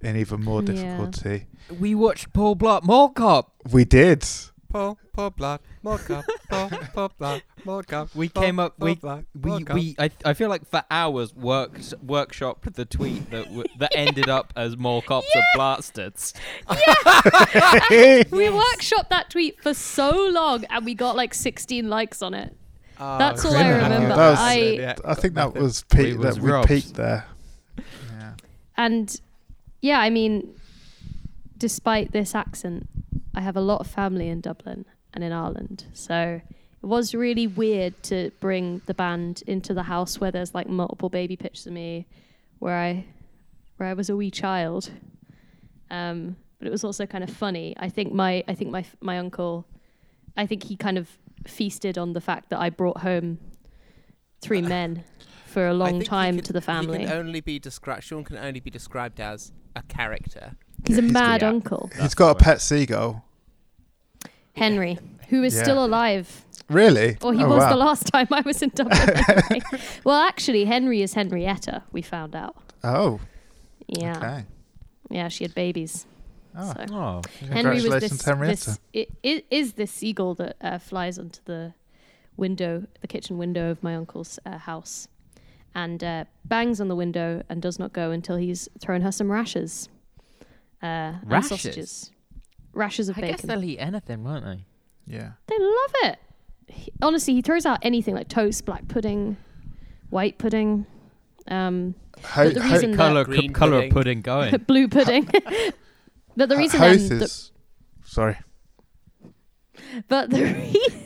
[0.00, 0.72] in even more Yeah.
[0.72, 1.46] difficulty.
[1.78, 3.52] We watched Paul Blart Mall Cop.
[3.70, 4.26] We did.
[4.70, 8.14] Paul, Paul Blood, more cup, Paul, Paul Blood, more cup.
[8.14, 8.78] We Paul, came up.
[8.78, 12.84] Paul We Blood, we, more we I, I feel like for hours work workshop the
[12.84, 16.34] tweet that w- that ended up as more cops are bastards.
[16.70, 16.76] Yeah.
[18.30, 22.56] we workshopped that tweet for so long, and we got like 16 likes on it.
[23.00, 24.08] Oh, That's all I remember.
[24.08, 26.18] That was- I Yeah, I think that was peak.
[26.18, 27.26] Was That we peaked there.
[27.76, 28.32] Yeah.
[28.76, 29.20] and
[29.82, 30.54] yeah, I mean,
[31.56, 32.88] despite this accent,
[33.34, 36.40] I have a lot of family in Dublin and in Ireland, so
[36.82, 41.08] it was really weird to bring the band into the house where there's like multiple
[41.08, 42.06] baby pictures of me,
[42.58, 43.04] where I,
[43.76, 44.90] where I was a wee child.
[45.90, 47.74] Um, but it was also kind of funny.
[47.78, 49.66] I think my, I think my my uncle,
[50.36, 51.08] I think he kind of
[51.46, 53.38] feasted on the fact that I brought home
[54.40, 55.04] three men
[55.46, 56.98] for a long time can- to the He family.
[57.04, 58.04] can only be described.
[58.04, 60.54] Sean can only be described as a character.
[60.86, 61.48] He's a He's got- mad yeah.
[61.48, 61.88] uncle.
[61.92, 63.24] He's That's got a pet seagull.
[64.56, 65.62] Henry, who is Yeah.
[65.62, 66.44] still alive.
[66.68, 67.16] Really?
[67.22, 67.70] Or he Oh, was wow.
[67.70, 68.98] the last time I was in Dublin.
[68.98, 69.60] anyway.
[70.04, 72.56] well, actually, Henry is Henrietta, we found out.
[72.84, 73.20] Oh.
[73.88, 74.16] Yeah.
[74.16, 74.44] Okay.
[75.10, 76.06] Yeah, she had babies.
[76.56, 76.72] Oh.
[76.72, 76.84] So.
[76.94, 78.54] Oh, Henry was Congratulations, this, Henrietta.
[78.66, 81.74] this it, it is this seagull that uh, flies onto the
[82.36, 85.08] window, the kitchen window of my uncle's uh, house,
[85.74, 89.30] and uh, bangs on the window and does not go until he's thrown her some
[89.30, 89.88] rashes.
[90.82, 91.48] Uh, and Rashes?
[91.48, 92.10] sausages.
[92.72, 93.28] Rashes of bacon.
[93.28, 93.48] I guess bacon.
[93.60, 94.64] they'll eat anything, won't they?
[95.06, 95.32] Yeah.
[95.46, 96.18] They love it.
[96.68, 99.36] He- honestly, he throws out anything like toast, black pudding,
[100.10, 100.86] white pudding,
[101.48, 103.88] um, Ho- the ho- reason that- Color, Green color pudding.
[103.90, 104.56] of pudding going.
[104.66, 105.24] blue pudding.
[106.36, 107.50] but the ho- reason Hoth then, the, is.
[108.04, 108.36] Sorry.
[110.08, 111.00] but the reason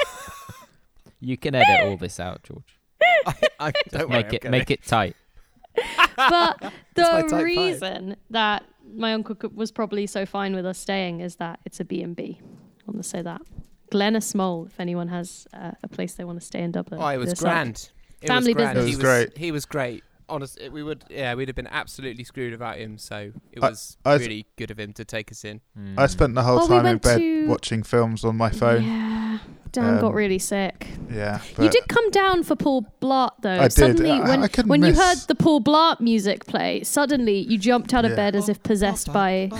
[1.20, 2.78] you can edit all this out, George.
[3.26, 5.16] I, I, don't worry, Make I'm it gonna- make it tight.
[6.16, 6.60] But
[6.94, 7.42] the type five.
[7.44, 11.84] reason that my uncle was probably so fine with us staying is that it's a
[11.84, 12.40] B&B.
[12.40, 13.42] I want to say that.
[13.92, 17.00] Glennis Mole, if anyone has uh, a place they want to stay in Dublin.
[17.02, 17.52] Oh, it was this summer.
[17.54, 17.90] grand.
[18.20, 18.74] It Family was grand.
[18.76, 18.90] business.
[18.90, 19.38] He was great.
[19.38, 20.04] He was great.
[20.30, 21.04] Honestly, we would.
[21.10, 22.96] Yeah, we'd have been absolutely screwed without him.
[22.98, 25.60] So it I- was I- really good of him to take us in.
[25.76, 26.10] I Mm.
[26.10, 28.82] spent the whole Oh, we time in went bed to- watching films on my phone.
[28.84, 29.38] Yeah,
[29.72, 30.86] Dan got Um, really sick.
[31.12, 31.40] Yeah.
[31.60, 33.50] you did come down for Paul Blart though.
[33.58, 33.72] I did.
[33.72, 37.58] Suddenly, I- when I couldn't when you heard the Paul Blart music play, suddenly you
[37.58, 38.16] jumped out of Yeah.
[38.16, 39.50] bed as if possessed by.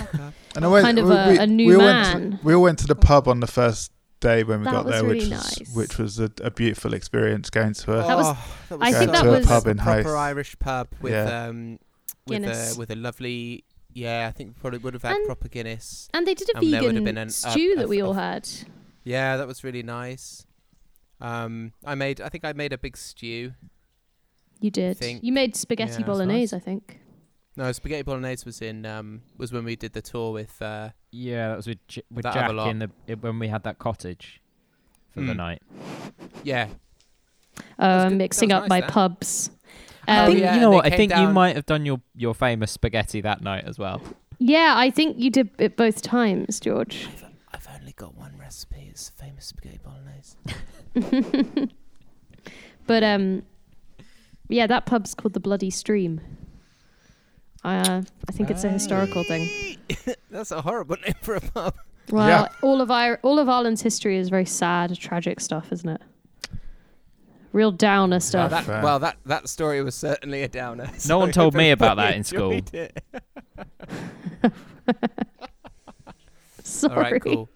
[0.55, 2.13] And I went, kind of we, a- a new we all man.
[2.29, 4.71] Went to, we all went to the pub on the first day when we That
[4.71, 5.75] got was there, which really was nice.
[5.75, 8.07] which was a, a beautiful experience going to a.
[8.07, 9.37] That was- Oh, that I think so that nice.
[9.39, 10.15] was- pub in proper Hythe.
[10.29, 11.45] Irish pub with Yeah.
[11.47, 11.79] um
[12.27, 12.75] with Guinness.
[12.75, 13.65] a with a lovely.
[13.93, 16.07] Yeah, I think we probably would have had And- proper Guinness.
[16.13, 18.05] And they did a And would have vegan been an- stew a- that we a-
[18.05, 18.47] all had.
[19.03, 20.45] Yeah, that was really nice.
[21.19, 22.21] Um, I made.
[22.21, 23.51] I think I made a big stew.
[24.59, 24.97] You did.
[24.97, 26.53] think- You made spaghetti yeah, bolognese, nice.
[26.53, 26.99] I think.
[27.57, 28.85] No, spaghetti bolognese was in.
[28.85, 30.61] Um, was when we did the tour with.
[30.61, 33.49] Uh, Yeah, that was with J- with That Jack other in the i- when we
[33.49, 34.41] had that cottage
[35.09, 35.37] for the Mm.
[35.37, 35.61] night.
[36.43, 36.69] yeah,
[37.77, 38.89] Uh, mixing was up nice, my that.
[38.91, 39.51] pubs.
[40.07, 40.85] I Um, think yeah, you know what?
[40.85, 44.01] I came think you might have done your your famous spaghetti that night as well.
[44.39, 47.07] yeah, I think you did it both times, George.
[47.11, 48.87] I've, I've only got one recipe.
[48.89, 50.37] It's famous spaghetti bolognese.
[52.87, 53.43] But um,
[54.49, 56.19] yeah, that pub's called the Bloody Stream.
[57.63, 59.77] Uh, I think it's a historical thing.
[60.31, 61.75] That's a horrible name for a pub.
[62.09, 62.47] Well, Yeah.
[62.61, 66.01] all of Ir- all of Ireland's history is very sad, tragic stuff, isn't it?
[67.53, 68.49] Real downer Well, stuff.
[68.51, 68.81] that, Fair.
[68.81, 70.89] well, that that story was certainly a downer.
[71.07, 72.51] No one told me about that everybody in school.
[72.51, 73.03] enjoyed it.
[76.63, 76.95] Sorry.
[76.95, 77.49] All right, cool.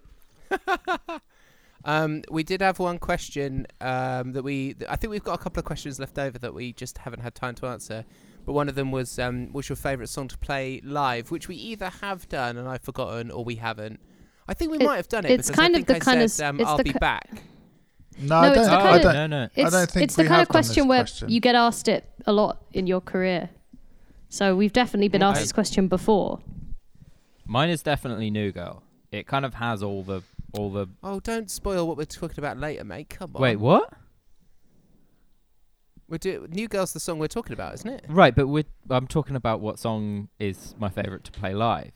[1.85, 4.73] um, we did have one question um, that we.
[4.73, 7.21] th- I think we've got a couple of questions left over that we just haven't
[7.21, 8.05] had time to answer.
[8.45, 11.55] But one of them was, um, "What's your favourite song to play live?" Which we
[11.55, 13.99] either have done and I've forgotten, or we haven't.
[14.47, 15.31] I think we It- might have done it.
[15.31, 16.93] it's because I kind of think the I kind of said, s- um, "I'll be
[16.93, 17.29] ki- back."
[18.17, 18.65] No, No, I don't.
[18.65, 19.13] the I don't.
[19.13, 19.49] no, no.
[19.55, 21.29] It's, don't think it's the we kind have of question where question.
[21.29, 23.49] you get asked it a lot in your career.
[24.29, 25.43] So we've definitely been asked Okay.
[25.43, 26.39] this question before.
[27.45, 28.83] Mine is definitely New Girl.
[29.11, 30.21] It kind of has all the
[30.53, 30.87] all the.
[31.03, 33.09] Oh, don't spoil what we're talking about later, mate.
[33.09, 33.41] Come on.
[33.41, 33.91] Wait, what?
[36.07, 38.05] We're do- New Girl's the song we're talking about, isn't it?
[38.07, 41.91] Right, but we're, I'm talking about what song is my favorite to play live.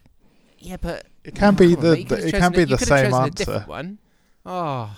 [0.57, 2.53] Yeah, but It can be come on, the, mate, you the could've it chosen can
[2.53, 3.31] a- be you the could've same chosen a answer.
[3.45, 3.97] different one.
[4.45, 4.97] Oh,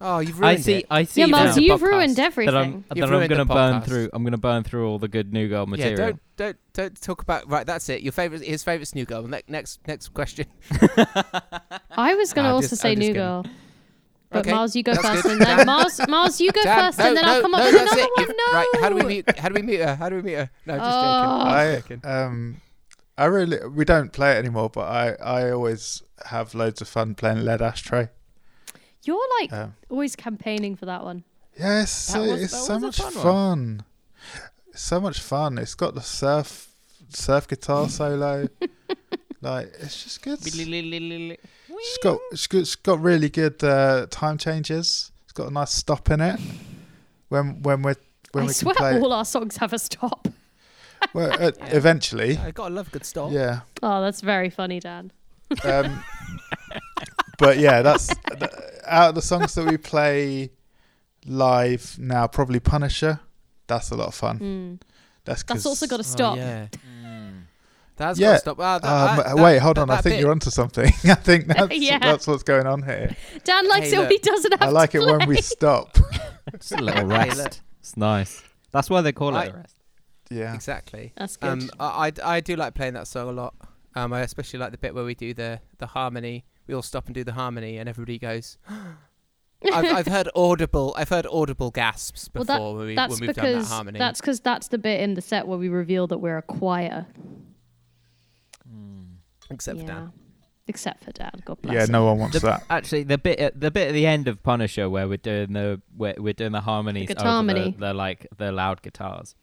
[0.00, 0.74] oh, you've I ruined see.
[0.76, 0.86] it.
[0.90, 1.82] I see Yeah, now Miles, the you've podcast.
[1.82, 2.54] ruined that everything.
[2.56, 3.84] I'm You've that I'm ruined the gonna burn podcast.
[3.84, 4.10] through.
[4.12, 5.90] I'm gonna burn through all the good New Girl material.
[5.90, 6.18] Yeah, material.
[6.36, 7.66] don't don't don't talk about right.
[7.66, 8.00] That's it.
[8.02, 9.22] Your favorite, his favorite's New Girl.
[9.28, 10.46] Ne- next next question.
[11.90, 13.14] I was going to I'm also just- say I'm just New kidding.
[13.22, 13.44] Girl.
[14.30, 15.32] But Okay, Miles, you go that's first, good.
[15.32, 17.54] and then Dan- Miles, Miles, you go Dan, first, no, and then no, I'll come
[17.54, 18.10] up with another it.
[18.16, 18.26] one.
[18.26, 19.38] You've- No, Right, how do we meet?
[19.38, 19.94] How do we meet her?
[19.96, 20.50] How do we meet her?
[20.66, 21.80] No, just Oh.
[21.80, 22.00] joking.
[22.04, 22.60] I um
[23.16, 27.14] I really we don't play it anymore, but I I always have loads of fun
[27.14, 28.08] playing Lead Ashtray.
[29.04, 31.24] You're like Um, always campaigning for that one.
[31.58, 33.84] Yes, it's so, That was- it's so much fun fun.
[34.74, 35.56] So much fun.
[35.58, 36.68] It's got the surf
[37.08, 38.48] surf guitar solo.
[39.40, 40.38] like it's just good.
[41.78, 45.12] It's got it's, got it's got really good uh, time changes.
[45.24, 46.40] It's got a nice stop in it.
[47.28, 47.96] When when we're
[48.32, 49.00] when I we swear can play.
[49.00, 50.28] all our songs have a stop.
[51.14, 51.66] well, uh, Yeah.
[51.76, 53.30] eventually, I gotta love a good stop.
[53.32, 53.60] yeah.
[53.82, 55.12] Oh, that's very funny, Dan.
[55.64, 56.02] Um,
[57.38, 58.50] but yeah, that's th-
[58.86, 60.50] out of the songs that we play
[61.26, 62.26] live now.
[62.26, 63.20] Probably Punisher.
[63.66, 64.38] That's a lot of fun.
[64.38, 64.80] Mm.
[65.24, 66.36] That's That's 'cause- also got to Oh, stop.
[66.38, 67.07] yeah, Mm.
[67.98, 68.28] That's Yeah.
[68.28, 68.58] gotta stop.
[68.60, 69.88] Ah, that, Um, that- wait, that- hold on.
[69.88, 70.86] that I think bit- you're onto something.
[71.04, 71.98] I think that's Yeah.
[71.98, 73.14] that's what's going on here.
[73.44, 75.96] Dan likes Hey, it when he doesn't have I like to it when we stop.
[76.58, 77.36] Just a little rest.
[77.38, 77.52] look.
[77.80, 78.42] It's nice.
[78.72, 79.74] That's why they call I- it a rest.
[80.30, 80.54] Yeah.
[80.54, 81.12] Exactly.
[81.16, 81.48] That's good.
[81.48, 83.54] Um, I, I I do like playing that song a lot.
[83.94, 86.44] Um, I especially like the bit where we do the the harmony.
[86.66, 88.58] We all stop and do the harmony, and everybody goes.
[89.72, 90.94] I've, I've heard audible.
[90.96, 93.98] I've heard audible gasps Well, before when, we, when we've done that because harmony.
[93.98, 97.06] that's because that's the bit in the set where we reveal that we're a choir.
[99.50, 99.92] Except for yeah.
[99.94, 100.12] Dan.
[100.66, 101.30] Except for Dan.
[101.46, 101.92] God bless Yeah, him.
[101.92, 102.64] no one wants The- that.
[102.68, 105.80] Actually, the bit at the bit at the end of Punisher where we're doing the
[105.96, 107.70] we're, we're doing the harmonies guitar over harmony.
[107.78, 109.34] the, the like the loud guitars.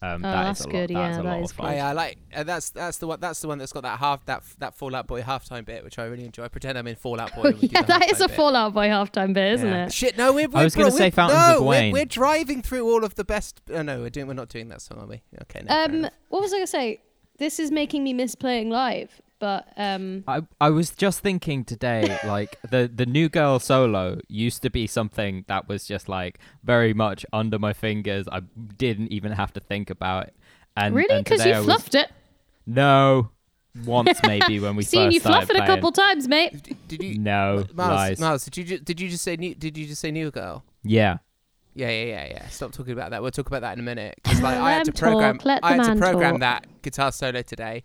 [0.00, 1.62] Um, Oh, that that's is good, Lot, that's yeah, a that lot of good.
[1.64, 1.74] Oh, fun.
[1.76, 4.24] yeah, I like uh, that's that's the one that's the one that's got that half
[4.26, 6.44] that that Fall Out Boy halftime bit, which I really enjoy.
[6.44, 7.42] I pretend I'm in Fall Out Boy.
[7.42, 8.36] when we do yeah, that is a bit.
[8.36, 9.86] Fall Out Boy halftime bit, isn't Yeah.
[9.86, 9.92] it?
[9.92, 10.48] Shit, no, we're.
[10.48, 13.24] we're was gonna say we're- Fountains no, of we're- We're, driving through all of the
[13.24, 13.60] best.
[13.72, 14.26] Oh no, we're doing.
[14.28, 15.22] We're not doing that song, are we?
[15.42, 15.62] Okay.
[15.68, 17.00] No, Um, what was I gonna say?
[17.38, 22.18] This is making me miss playing live, but um, I, I was just thinking today,
[22.24, 26.92] like the the new girl solo used to be something that was just like very
[26.94, 28.26] much under my fingers.
[28.30, 28.40] I
[28.76, 30.36] didn't even have to think about it.
[30.76, 32.10] And really, because you I was- fluffed it.
[32.66, 33.30] No,
[33.86, 36.62] once maybe when we Seen first you fluff started it a couple times, mate.
[36.62, 37.18] D- did you?
[37.18, 38.20] No Miles, lies.
[38.20, 39.54] Miles, did you ju- did you just say new?
[39.54, 40.64] Did you just say new girl?
[40.84, 41.18] Yeah.
[41.74, 42.48] Yeah, yeah, yeah, yeah.
[42.48, 43.22] Stop talking about that.
[43.22, 44.18] We'll talk about that in a minute.
[44.24, 45.38] 'Cause, like, I had to program.
[45.38, 46.40] talk, I had to program talk.
[46.40, 47.84] that guitar solo today.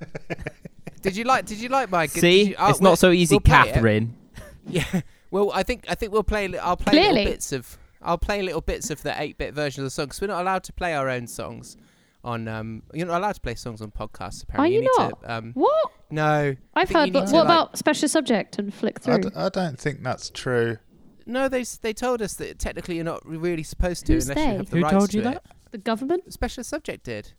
[1.04, 1.46] did you like?
[1.46, 2.06] Did you like my?
[2.06, 3.40] gu- did See, you- oh, it's not so easy, we'll.
[3.40, 4.16] Catherine.
[4.66, 5.02] Yeah.
[5.30, 6.48] Well, I think I think we'll play.
[6.48, 7.14] li- I'll play Clearly.
[7.20, 7.78] little bits of.
[8.02, 10.64] I'll play little bits of the 8-bit version of the song because we're not allowed
[10.64, 11.76] to play our own songs
[12.22, 12.48] on.
[12.48, 14.42] Um, you're not allowed to play songs on podcasts.
[14.42, 15.22] Apparently, are you need not?
[15.22, 15.34] to.
[15.34, 15.90] Um, What?
[16.10, 17.04] no, I've heard.
[17.04, 19.30] need But what like- about special subject and flick I, through?
[19.30, 20.78] d- I don't think that's true.
[21.26, 21.48] no.
[21.48, 24.70] They they told us that technically you're not really supposed to Who's unless you have
[24.70, 25.24] the Who rights told to you it.
[25.24, 25.42] that?
[25.72, 26.32] the government?
[26.32, 27.32] Special subject did.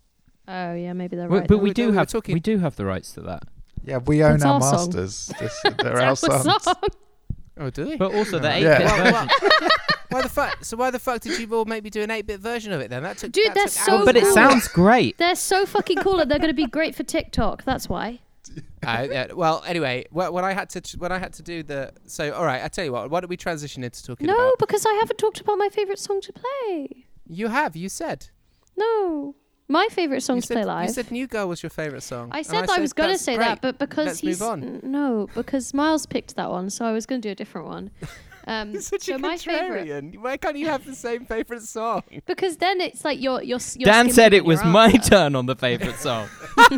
[0.47, 1.47] Oh yeah, maybe they're But- right.
[1.47, 3.43] but we we- do have talking- we do have the rights to that.
[3.85, 5.31] Yeah, we own our our masters.
[5.39, 6.63] This, they're our It's our songs.
[6.63, 6.75] song.
[7.57, 7.95] Oh, do we?
[7.95, 8.81] But also the Yeah.
[8.81, 9.11] 8-bit Yeah.
[9.11, 9.29] version.
[10.09, 10.57] why the fuck?
[10.65, 13.03] So why the fuck did you all maybe do an 8-bit version of it then?
[13.03, 13.31] That took.
[13.31, 14.37] Dude, that they're took so hours but it and cool.
[14.43, 14.51] hours.
[14.51, 15.17] sounds great.
[15.17, 17.63] They're so fucking cool, and they're going to be great for TikTok.
[17.63, 18.19] That's why.
[18.85, 21.93] Uh, yeah, well, anyway, wh- when I had to when I had to do the
[22.07, 23.09] so all right, I tell you what.
[23.09, 24.37] Why don't we transition into talking about?
[24.37, 24.59] No, about?
[24.59, 27.05] because I haven't talked about my favorite song to play.
[27.25, 27.77] You have.
[27.77, 28.27] You said.
[28.75, 29.35] No,
[29.67, 32.29] my favorite song you to said, play You said New Girl was your favorite song.
[32.31, 33.45] I said that I was going to say great.
[33.45, 36.91] that, but because Let's move he's on." no, because Miles picked that one, so I
[36.91, 37.91] was going to do a different one.
[38.47, 40.19] Um, You're such so a my favorite, contrarian.
[40.19, 42.03] Why can't you have the same favorite song?
[42.27, 43.55] because then it's like your your.
[43.55, 45.09] s- your Dan said it was my answer.
[45.09, 46.27] turn on the favorite song.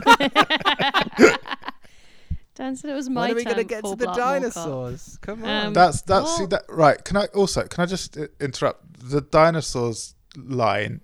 [2.56, 4.42] Dan said it was my When are we going to get to the Blart Walcott.
[4.42, 5.20] dinosaurs?
[5.22, 5.68] Come on.
[5.68, 7.04] Um, That's that's see that right.
[7.04, 9.10] Can I also can I just uh, interrupt?
[9.10, 11.02] The dinosaurs line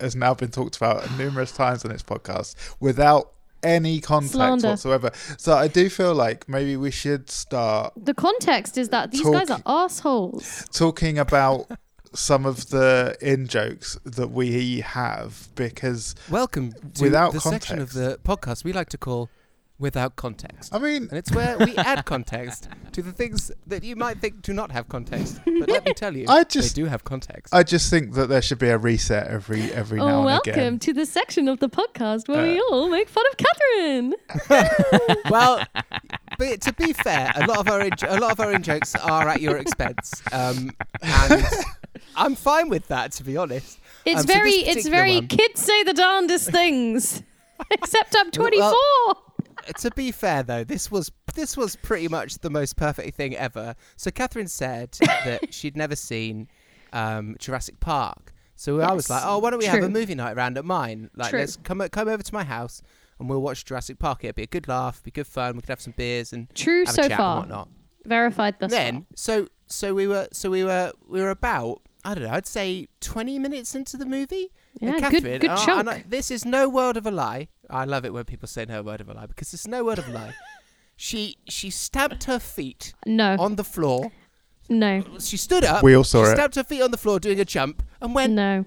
[0.00, 3.32] has now been talked about numerous times on this podcast without
[3.62, 4.68] any context Slander.
[4.68, 5.10] whatsoever.
[5.36, 9.50] So I do feel like maybe we should start The context is that these guys
[9.50, 10.64] are assholes.
[10.72, 11.66] talking about
[12.14, 17.92] some of the in jokes that we have because Welcome to Without the section of
[17.92, 19.28] the podcast we like to call
[19.80, 23.96] "Without Context," I mean and it's where we add context to the things that you
[23.96, 25.40] might think do not have context.
[25.44, 27.52] But let me tell you, I just- they do have context.
[27.54, 30.78] I just think that there should be a reset every every now Oh, and welcome
[30.80, 34.14] to the section of the podcast where we Uh, all make fun of Catherine.
[35.30, 35.64] well,
[36.38, 38.94] but to be fair, a lot of our in- a lot of our in jokes
[38.96, 40.70] are at your expense, um,
[41.02, 41.44] and
[42.16, 43.12] I'm fine with that.
[43.12, 45.14] To be honest, It's Um, so very, it's very.
[45.16, 47.22] one- Kids say the darndest things.
[47.70, 48.72] Except I'm 24.
[49.78, 53.74] To be fair though, this was this was pretty much the most perfect thing ever.
[53.96, 56.48] So Catherine said that she'd never seen
[56.92, 58.32] um, Jurassic Park.
[58.56, 61.08] So I was like, oh, why don't we have a movie night round at mine?
[61.16, 61.38] Like, True.
[61.40, 62.82] let's come come over to my house
[63.18, 64.24] and we'll watch Jurassic Park.
[64.24, 65.54] It'd be a good laugh, be good fun.
[65.54, 67.40] We could have some beers and True so a chat far.
[67.40, 67.68] and whatnot.
[68.04, 72.24] Verified thus then so so we were so we were we were about I don't
[72.24, 74.50] know I'd say twenty minutes into the movie.
[74.78, 74.88] Far.
[74.88, 75.88] and Yeah, Catherine, good, good oh, and I- chunk.
[75.88, 77.48] I- this is no word of a lie.
[77.68, 79.98] I love it when people say no word of a lie because it's no word
[79.98, 80.34] of a lie.
[81.02, 84.12] She she stamped her feet no, on the floor.
[84.68, 85.82] no, She stood up.
[85.82, 86.34] We all saw she it.
[86.34, 88.34] stamped her feet on the floor doing a jump and went.
[88.34, 88.66] no,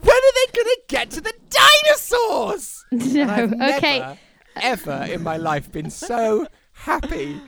[0.00, 2.84] When are they gonna get to the dinosaurs?
[2.92, 3.76] And I've no.
[3.78, 4.18] Okay, never,
[4.56, 7.40] ever in my life been so happy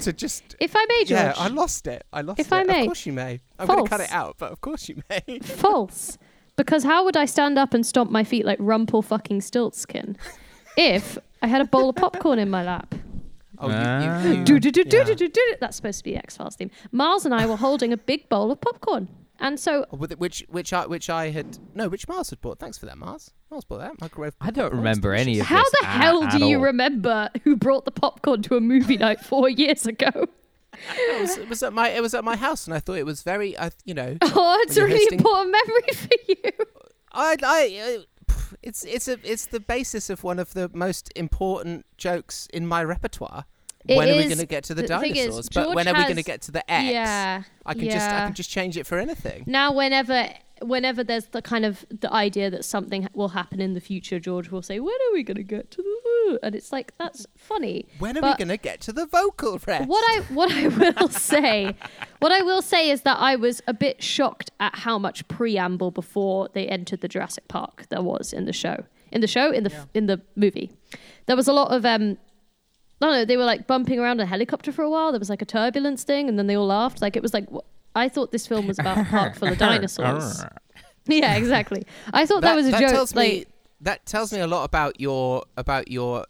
[0.00, 1.10] to just if I may, George.
[1.10, 2.04] Yeah, I lost it.
[2.12, 2.52] I lost If it.
[2.54, 2.80] I may.
[2.80, 3.40] Of course you may.
[3.60, 5.38] I'm going to cut it out, but of course you may.
[5.38, 6.18] False.
[6.56, 10.16] Because how would I stand up and stomp my feet like Rumple fucking Stiltskin
[10.76, 12.94] if I had a bowl of popcorn in my lap?
[13.58, 14.22] Oh, you, you, ah.
[14.24, 15.54] you, Do, do, do, do, do, do, do.
[15.60, 16.70] That's supposed to be X Files theme.
[16.90, 19.08] Miles and I were holding a big bowl of popcorn.
[19.38, 21.58] And so, Oh, Which, which, I, which I had.
[21.74, 22.58] No, which Miles had bought.
[22.58, 23.30] Thanks for that, Mars.
[23.50, 24.34] Mars bought that microwave.
[24.40, 26.64] I don't remember any of how this How the at- hell do you all.
[26.64, 30.10] remember who brought the popcorn to a movie night four years ago?
[30.74, 33.06] It was, it was at my, it was at my house, and I thought it
[33.06, 36.66] was very, I, you know, Oh, it's a really hosting- important memory for you.
[37.12, 41.84] I, I, uh, it's, it's a, it's the basis of one of the most important
[41.98, 43.44] jokes in my repertoire.
[43.86, 45.48] It when are we going to get to the, the thing is, dinosaurs?
[45.48, 46.92] but when are we going to get to the X?
[46.92, 47.42] Yeah.
[47.66, 49.42] I can just, I can just change it for anything.
[49.46, 50.28] Now, whenever
[50.62, 54.50] whenever there's the kind of the idea that something will happen in the future, George
[54.50, 57.86] will say, "When are we going to get to the?" And it's like that's funny.
[57.98, 59.88] When are we going to get to the vocal rest?
[59.88, 60.68] What I what I
[61.00, 61.74] will say,
[62.20, 65.90] what I will say is that I was a bit shocked at how much preamble
[65.90, 68.84] before they entered the Jurassic Park there was in the show.
[69.10, 69.84] In the show, in the Yeah.
[69.94, 70.70] in the movie,
[71.26, 72.18] there was a lot of um.
[73.00, 73.24] I don't know.
[73.24, 75.10] They were like bumping around a helicopter for a while.
[75.10, 77.02] There was like a turbulence thing, and then they all laughed.
[77.02, 79.58] Like it was like wh- I thought this film was about a park full of
[79.58, 80.44] dinosaurs.
[81.06, 81.84] yeah, exactly.
[82.12, 82.90] I thought that, was a that joke.
[82.90, 83.44] Tells like me,
[83.82, 86.26] that tells me a lot about your about your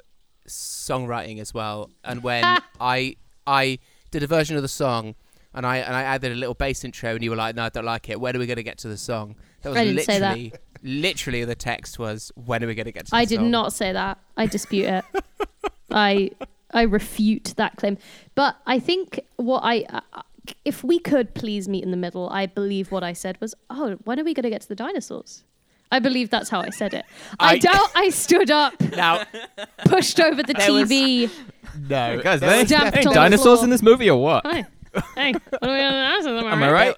[0.48, 1.90] songwriting as well.
[2.04, 2.44] And when
[2.80, 3.78] I I
[4.10, 5.14] did a version of the song,
[5.54, 7.68] and I and I added a little bass intro, and you were like, "No, I
[7.68, 8.20] don't like it.
[8.20, 10.36] When are we going to get to the song?" That was I didn't say that.
[10.36, 10.52] literally
[10.82, 13.20] literally the text was, "When are we going to get to?" the song?
[13.20, 14.18] I did song?" not say that.
[14.36, 15.04] I dispute it.
[15.90, 16.30] I
[16.72, 17.98] I refute that claim.
[18.34, 19.84] But I think what I
[20.64, 23.92] if we could please meet in the middle, I believe what I said was, "Oh,
[24.04, 25.44] when are we going to get to the dinosaurs?"
[25.90, 27.04] I believe that's how I said it.
[27.38, 29.24] I, I- doubt I stood up, Now,
[29.84, 31.30] pushed over the There was- TV.
[31.88, 34.46] no, Guys, there they was Stamped the dinosaurs in this movie or what?
[34.46, 34.64] Hey,
[35.14, 36.26] hey, what are we gonna ask?
[36.26, 36.96] Am Am I right?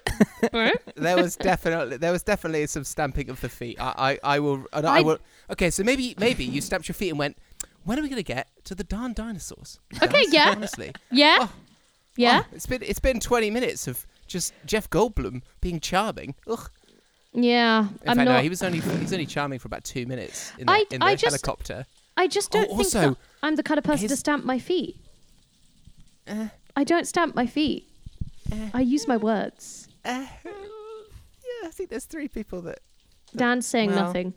[0.53, 0.77] right?
[0.95, 3.77] there was definitely there was definitely some stamping of the feet.
[3.81, 5.19] I I, I will and I, I- will.
[5.51, 7.37] Okay, so maybe maybe you stamped your feet and went.
[7.83, 9.79] When are we going to get to the darn dinosaurs?
[10.01, 10.49] Okay, Guys, yeah.
[10.55, 11.51] Honestly, Yeah, Oh,
[12.17, 16.35] yeah, Oh, it's been it's been 20 minutes of just Jeff Goldblum being charming.
[16.47, 16.69] Ugh.
[17.33, 17.79] yeah.
[17.81, 18.25] In I'm fact, not.
[18.25, 20.99] no, he was only he's only charming for about two minutes in the, I- in
[20.99, 21.85] the I just- helicopter.
[22.17, 24.57] I just Oh, don't think also, that I'm the kind of person to stamp my
[24.57, 24.95] feet.
[26.27, 26.47] Eh.
[26.75, 27.89] I don't stamp my feet.
[28.51, 28.69] Eh.
[28.73, 29.87] I use my words.
[30.05, 32.79] Uh, yeah, I think there's three people that.
[33.35, 34.33] Dan's saying Well, nothing.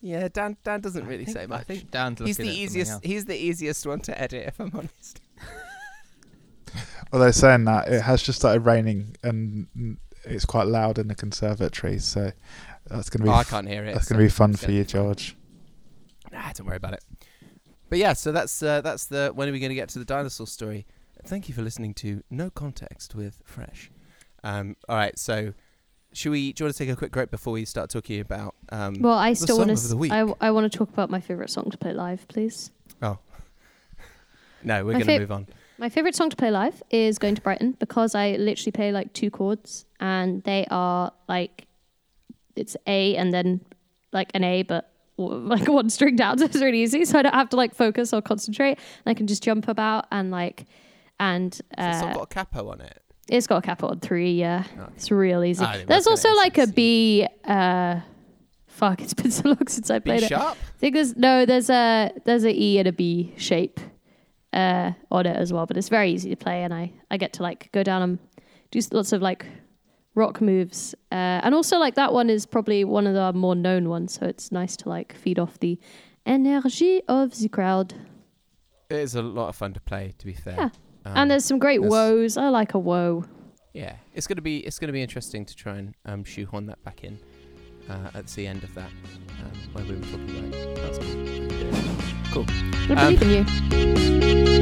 [0.00, 1.66] Yeah, Dan Dan doesn't I really think- say I much.
[1.68, 3.04] think Dan's He's the looking at something easiest.
[3.04, 5.20] He's the easiest one to edit, if I'm honest.
[7.12, 11.98] Although saying that, it has just started raining and it's quite loud in the conservatory,
[11.98, 12.32] so
[12.86, 13.94] that's going to be Oh, I f- can't hear it.
[13.94, 15.02] that's so going to be fun for gonna you, be fun.
[15.04, 15.36] George.
[16.32, 17.04] Nah, don't worry about it.
[17.90, 20.04] But yeah, so that's uh, that's the when are we going to get to the
[20.06, 20.86] dinosaur story?
[21.26, 23.90] Thank you for listening to No Context with Fresh.
[24.42, 25.52] Um, all right, so
[26.14, 26.52] should we?
[26.54, 28.54] Do you want to take a quick break before we start talking about?
[28.70, 30.10] Um, Well, I still want of the week.
[30.10, 30.34] to.
[30.40, 32.70] I, I want to talk about my favorite song to play live, please.
[33.02, 33.18] Oh
[34.64, 35.46] no, we're my going to fav- move on.
[35.82, 39.12] My favorite song to play live is "Going to Brighton" because I literally play like
[39.14, 41.66] two chords, and they are like
[42.54, 43.62] it's A and then
[44.12, 47.04] like an A, but like one string down, so it's really easy.
[47.04, 50.06] So I don't have to like focus or concentrate, and I can just jump about
[50.12, 50.66] and like
[51.18, 53.02] and Has the song uh, got a capo on it.
[53.28, 54.34] it's got a capo on three.
[54.34, 54.86] Yeah, Oh.
[54.94, 55.66] it's real easy.
[55.88, 57.26] There's also like a B.
[57.44, 57.98] Uh,
[58.68, 60.28] fuck, it's been so long since I played it.
[60.28, 60.56] sharp.
[60.56, 63.80] I think there's no, there's a there's a E and a B shape
[64.52, 67.32] uh, on it as well, but it's very easy to play, and I I get
[67.34, 68.18] to like go down and
[68.70, 69.46] do lots of like
[70.14, 73.88] rock moves, uh, and also like that one is probably one of the more known
[73.88, 75.78] ones, so it's nice to like feed off the
[76.26, 77.94] energy of the crowd.
[78.90, 80.14] It is a lot of fun to play.
[80.18, 80.54] To be fair.
[80.58, 80.68] Yeah.
[81.04, 82.36] Um, and there's some great that's- woes.
[82.36, 83.24] I like a woe.
[83.72, 87.04] yeah, it's gonna be it's gonna be interesting to try and um, shoehorn that back
[87.04, 87.18] in
[87.88, 88.90] uh, at the end of that
[89.42, 91.21] um, where we were talking about.
[92.32, 92.46] Cool.
[92.48, 94.52] I Um, believe in you.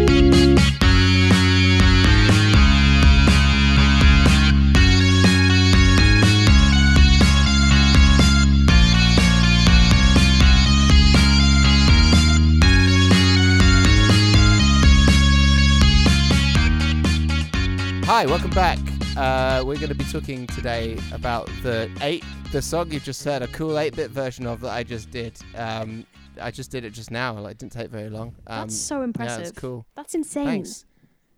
[18.05, 18.79] Hi, welcome back.
[19.17, 23.41] Uh, we're going to be talking today about the eight, the song you just heard,
[23.41, 25.39] a cool eight-bit version of that I just did.
[25.55, 26.05] Um,
[26.41, 27.39] I just did it just now.
[27.39, 28.37] Like, it didn't take very long.
[28.47, 29.41] Um, That's so impressive.
[29.41, 29.87] yeah, it's cool.
[29.97, 30.47] That's insane.
[30.47, 30.85] Thanks.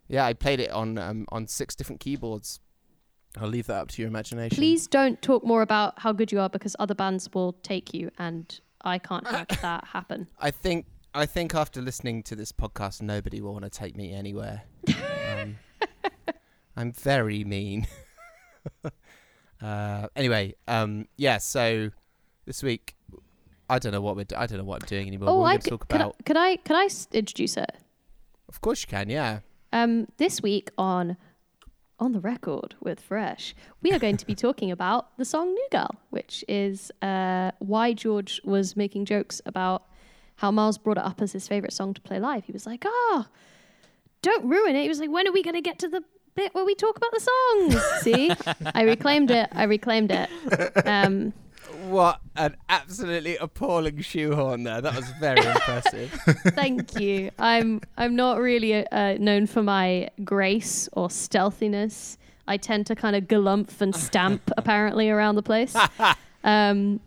[0.09, 2.61] Yeah, I played it on um, on six different keyboards.
[3.40, 4.57] I'll leave that up to your imagination.
[4.57, 8.11] Please don't talk more about how good you are because other bands will take you,
[8.18, 10.28] and I can't have that happen.
[10.38, 14.12] I think I think after listening to this podcast, nobody will want to take me
[14.12, 14.62] anywhere.
[15.40, 15.57] um,
[16.76, 17.86] I'm very mean.
[19.62, 21.38] uh, anyway, um, yeah.
[21.38, 21.90] So
[22.45, 22.97] this week,
[23.71, 24.25] I don't know what we're.
[24.25, 25.29] Do- I don't know what I'm doing anymore.
[25.31, 26.17] oh, I to talk I, about.
[26.25, 27.73] could I could I s- introduce it?
[28.49, 29.09] Of course, you can.
[29.09, 29.41] Yeah.
[29.73, 31.17] Um, this week on
[31.99, 35.69] on the record with Fresh, we are going to be talking about the song "New
[35.71, 39.85] Girl," which is uh, why George was making jokes about
[40.37, 42.45] how Miles brought it up as his favorite song to play live.
[42.45, 43.29] He was like, "Ah,
[44.21, 46.03] don't ruin it." He was like, "When are we going to get to the
[46.35, 48.31] bit where we talk about the songs?" See,
[48.75, 49.49] I reclaimed it.
[49.53, 50.29] I reclaimed it.
[50.87, 51.33] Um,
[51.89, 54.80] What an absolutely appalling shoehorn there.
[54.80, 56.11] That was very impressive.
[56.55, 57.30] Thank you.
[57.39, 62.18] I'm I'm not really uh, known for my grace or stealthiness.
[62.47, 65.76] I tend to kind of galumph and stamp apparently around the place.
[66.45, 66.99] Um,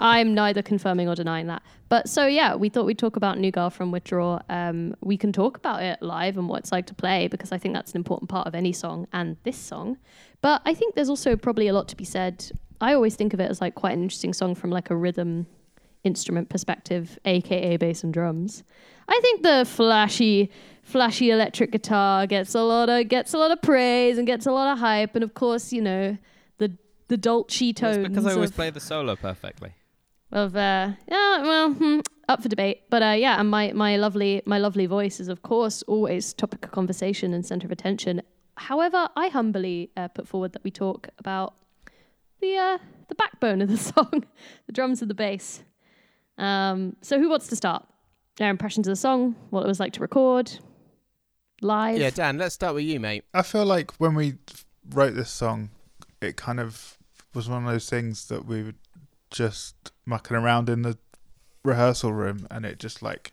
[0.00, 1.62] I'm neither confirming or denying that.
[1.88, 4.40] But so yeah, we thought we'd talk about New Girl from Withdraw.
[4.48, 7.58] Um, we can talk about it live and what it's like to play because I
[7.58, 9.98] think that's an important part of any song and this song.
[10.40, 12.50] But I think there's also probably a lot to be said.
[12.80, 15.46] I always think of it as like quite an interesting song from like a rhythm
[16.04, 18.62] instrument perspective, aka bass and drums.
[19.08, 20.50] I think the flashy,
[20.82, 24.52] flashy electric guitar gets a lot of gets a lot of praise and gets a
[24.52, 26.16] lot of hype, and of course, you know
[26.58, 26.72] the
[27.08, 27.98] the dolce tones.
[27.98, 29.72] It's because I always of, play the solo perfectly.
[30.30, 34.42] of uh yeah well hmm, up for debate but uh yeah and my my lovely
[34.44, 38.20] my lovely voice is of course always topic of conversation and center of attention
[38.58, 41.54] however i humbly uh, put forward that we talk about
[42.40, 42.78] the uh
[43.08, 44.24] the backbone of the song
[44.66, 45.62] the drums and the bass
[46.36, 47.84] um so who wants to start
[48.36, 50.58] their impressions of the song what it was like to record
[51.60, 53.24] live Yeah, Dan, let's start with you, mate.
[53.34, 54.34] I feel like when we
[54.90, 55.70] wrote this song,
[56.20, 56.96] it kind of
[57.34, 58.74] was one of those things that we were
[59.30, 59.74] just
[60.06, 60.96] mucking around in the
[61.64, 63.32] rehearsal room, and it just like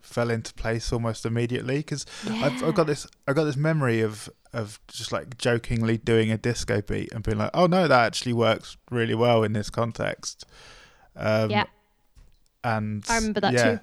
[0.00, 1.76] fell into place almost immediately.
[1.76, 6.30] Because I've, I've got this, I've got this memory of of just like jokingly doing
[6.30, 9.70] a disco beat and being like, "Oh no, that actually works really well in this
[9.70, 10.44] context."
[11.16, 11.64] Um, Yeah.
[12.64, 13.80] and I remember that yeah, too.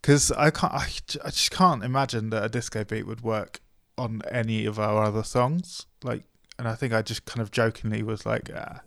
[0.00, 0.86] Because I can't, I,
[1.24, 3.60] I just can't imagine that a disco beat would work
[3.98, 5.86] on any of our other songs.
[6.02, 6.24] Like,
[6.58, 8.80] and I think I just kind of jokingly was like, ah,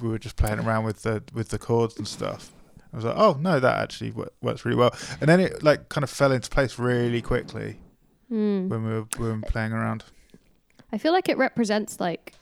[0.00, 2.50] we were just playing around with the with the chords and stuff.
[2.92, 4.94] I was like, oh no, that actually wo- works really well.
[5.20, 7.78] And then it like kind of fell into place really quickly
[8.28, 8.68] Hmm.
[8.68, 10.04] when we were, we were playing around.
[10.92, 12.34] I feel like it represents like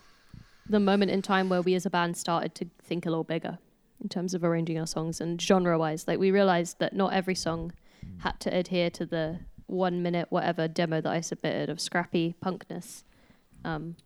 [0.68, 3.58] the moment in time where we as a band started to think a little bigger
[4.02, 6.06] in terms of arranging our songs and genre wise.
[6.06, 7.72] Like we realized that not every song
[8.18, 13.04] had to adhere to the one minute whatever demo that I submitted of scrappy punkness.
[13.64, 13.96] Um,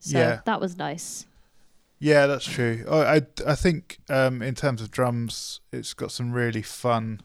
[0.00, 0.40] so Yeah.
[0.44, 1.26] that was nice.
[1.98, 2.84] Yeah, that's true.
[2.90, 7.20] I I, I think um, in terms of drums, it's got some really fun.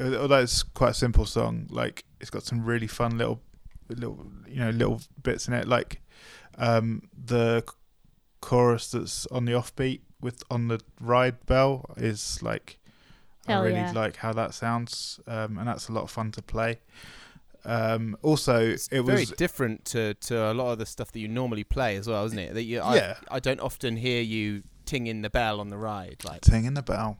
[0.00, 3.40] Although it's quite a simple song, like it's got some really fun little,
[3.88, 5.66] little you know little bits in it.
[5.66, 6.00] Like
[6.58, 7.64] um, the
[8.40, 12.78] chorus that's on the offbeat with on the ride bell is like
[13.46, 13.92] Hell I really yeah.
[13.92, 16.80] like how that sounds, um, and that's a lot of fun to play.
[17.64, 21.20] Um, also, It's it was very different to, to a lot of the stuff that
[21.20, 22.54] you normally play as well, isn't it?
[22.54, 23.14] That you, I, Yeah.
[23.30, 26.18] I don't often hear you tinging the bell on the ride.
[26.24, 27.18] Like, Tinging the bell.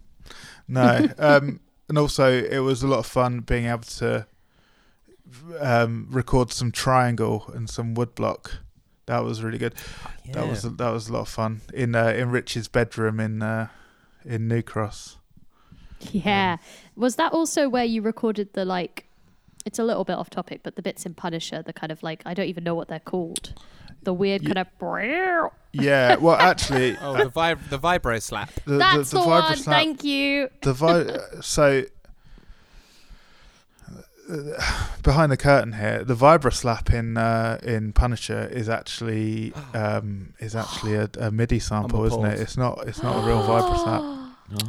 [0.66, 1.08] No.
[1.18, 4.26] um, and also, it was a lot of fun being able to
[5.60, 8.52] um, record some triangle and some woodblock.
[9.06, 9.74] That was really good.
[10.32, 13.68] That was that was a lot of fun in uh, in Rich's bedroom in uh,
[14.24, 15.16] in New Cross.
[16.12, 16.58] Yeah.
[16.96, 19.06] Was that also where you recorded the like?
[19.66, 22.22] It's a little bit off topic, but the bits in Punisher, the kind of like
[22.24, 23.52] I don't even know what they're called.
[24.02, 25.50] The weird Ye- kind of.
[25.72, 26.16] Yeah.
[26.16, 28.50] Well, actually, Oh, the, vib- the vibra slap.
[28.64, 29.42] the, That's the, the, the one.
[29.42, 30.48] vibra slap- Thank you.
[30.62, 31.84] the vi- so
[35.02, 40.54] behind the curtain here, the vibra slap in uh, in Punisher is actually um, is
[40.54, 42.40] actually a, a MIDI sample, isn't it?
[42.40, 44.20] It's not it's not a real vibra slap.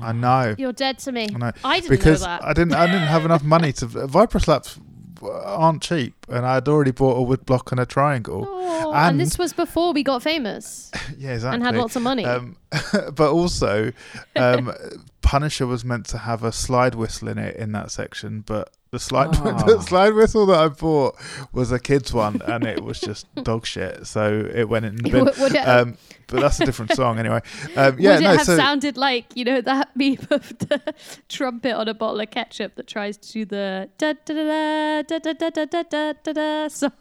[0.03, 0.55] I know.
[0.59, 1.27] You're dead to me.
[1.33, 1.51] I know.
[1.63, 2.43] I didn't because know that.
[2.43, 4.79] I didn't I didn't have enough money to vibra slaps
[5.23, 8.45] aren't cheap and I'd already bought a wood block and a triangle.
[8.47, 11.55] Oh, and, and- this was before we got famous yeah, exactly.
[11.55, 12.25] and had lots of money.
[12.25, 12.57] Um,
[13.13, 13.91] but also,
[14.35, 14.73] um,
[15.21, 18.99] Punisher was meant to have a slide whistle in it in that section, but the
[18.99, 19.63] slide Ah.
[19.63, 21.15] the slide whistle that I bought
[21.53, 24.05] was a kid's one, and it was just dog shit.
[24.05, 25.25] So it went in the bin.
[25.25, 27.39] would, would it, Um, but that's a different song anyway.
[27.77, 28.29] Um, yeah, would it no.
[28.37, 30.93] have So sounded like you know that meme of the
[31.29, 35.19] trumpet on a bottle of ketchup that tries to do the da da da da
[35.19, 36.91] da da da da da da da song?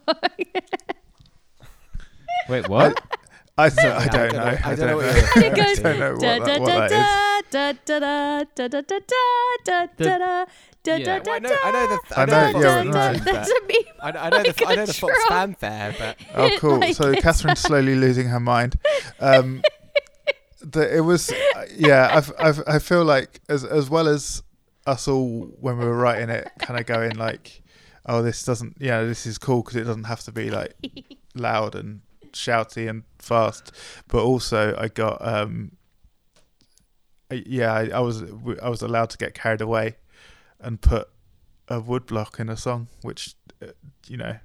[2.49, 3.01] Wait, what?
[3.57, 4.39] I, don't- I I don't don't know.
[4.39, 5.11] know- I I don't know don't what know.
[5.11, 6.97] you're And it I goes don't know what da da that, what da that is.
[10.83, 12.19] Da, da, da, well, I know, I know the.
[12.19, 12.83] I know, know, yeah,
[13.67, 13.77] meme.
[14.01, 14.65] I, I know like the.
[14.65, 16.79] I know the Fox fanfare, but oh, cool.
[16.79, 18.77] Like so Catherine's slowly losing her mind.
[19.19, 19.61] Um,
[20.61, 22.09] the, it was, uh, yeah.
[22.11, 24.41] I've, I've, I feel like as as well as
[24.87, 27.61] us all when we were writing it, kind of going like,
[28.07, 28.77] oh, this doesn't.
[28.79, 30.73] Yeah, this is cool because it doesn't have to be like
[31.35, 32.01] loud and
[32.31, 33.71] shouty and fast.
[34.07, 35.25] But also, I got.
[35.25, 35.73] um
[37.45, 38.23] yeah, I, I was
[38.61, 39.95] I was allowed to get carried away
[40.61, 41.09] and put
[41.67, 43.67] a woodblock in a song, which, uh,
[44.07, 44.37] you know,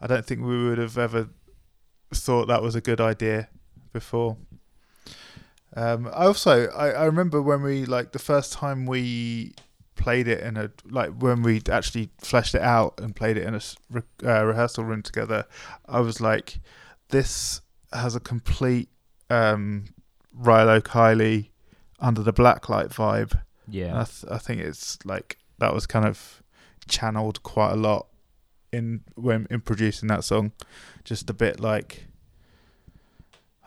[0.00, 1.28] I don't think we would have ever
[2.12, 3.48] thought that was a good idea
[3.92, 4.36] before.
[5.74, 9.54] Um, I also I, I remember when we like the first time we
[9.94, 13.54] played it in a like when we actually fleshed it out and played it in
[13.54, 15.44] a re- uh, rehearsal room together.
[15.86, 16.60] I was like,
[17.08, 17.60] this
[17.92, 18.88] has a complete
[19.30, 19.86] um,
[20.38, 21.50] Rilo Kiley
[22.00, 23.38] under the blacklight vibe.
[23.68, 24.00] Yeah.
[24.00, 26.42] I, th- I think it's like that was kind of
[26.88, 28.06] channeled quite a lot
[28.72, 30.52] in when in producing that song.
[31.04, 32.06] Just a bit like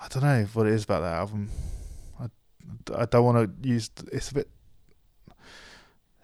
[0.02, 1.50] I don't know what it is about that album.
[2.20, 2.30] I,
[2.96, 3.90] I don't want to use.
[4.12, 4.50] It's a bit.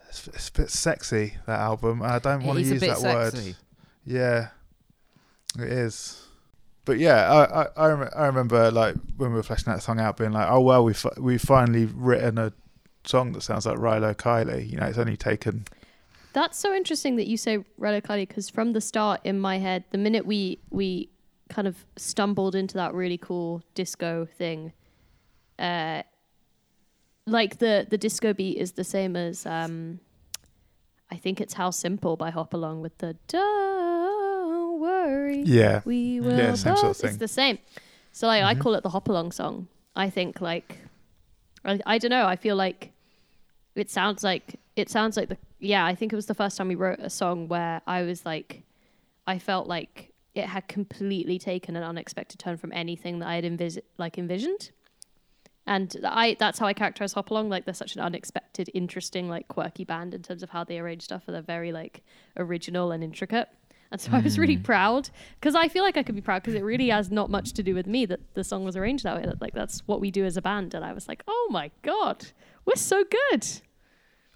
[0.09, 2.01] It's, it's a bit sexy that album.
[2.01, 3.34] I don't want to It is a use bit that word.
[3.34, 3.55] sexy.
[4.05, 4.49] Yeah,
[5.59, 6.22] it is.
[6.86, 9.99] But yeah, I I I, rem- I remember like when we were fleshing that song
[9.99, 12.53] out, being like, oh well, we fi- we finally written a
[13.08, 14.70] song that sounds like Rilo Kiley.
[14.70, 15.66] You know, it's only taken.
[16.34, 19.84] That's so interesting that you say Rilo Kiley because from the start in my head,
[19.91, 21.10] the minute we we
[21.49, 24.74] kind of stumbled into that really cool disco thing,
[25.60, 26.01] uh,
[27.26, 29.99] like the the disco beat is the same as um,
[31.12, 36.38] I think it's How Simple by Hop Along with the Don't worry, Yeah, we will.
[36.38, 37.10] Yeah, same sort of thing.
[37.12, 37.60] It's the same.
[38.12, 38.60] So like I Mhm.
[38.60, 39.68] call it the Hop Along song.
[39.95, 40.80] I think like
[41.64, 42.26] I, I don't know.
[42.26, 42.91] I feel like
[43.76, 45.86] it sounds like it sounds like the yeah.
[45.86, 48.63] I think it was the first time we wrote a song where I was like,
[49.28, 53.45] I felt like it had completely taken an unexpected turn from anything that I had
[53.45, 54.71] envis- like envisioned.
[55.67, 57.49] And I that's how I characterize Hop Along.
[57.49, 61.03] Like they're such an unexpected, interesting, like quirky band in terms of how they arrange
[61.03, 61.23] stuff.
[61.28, 62.03] And they're very like
[62.38, 63.49] original and intricate.
[63.91, 64.63] And so I was really Mm.
[64.63, 65.09] proud
[65.39, 67.63] because I feel like I could be proud because it really has not much to
[67.63, 69.26] do with me that the song was arranged that way.
[69.26, 70.73] That, Like that's what we do as a band.
[70.73, 72.26] And I was like, oh my god,
[72.65, 73.47] we're so good.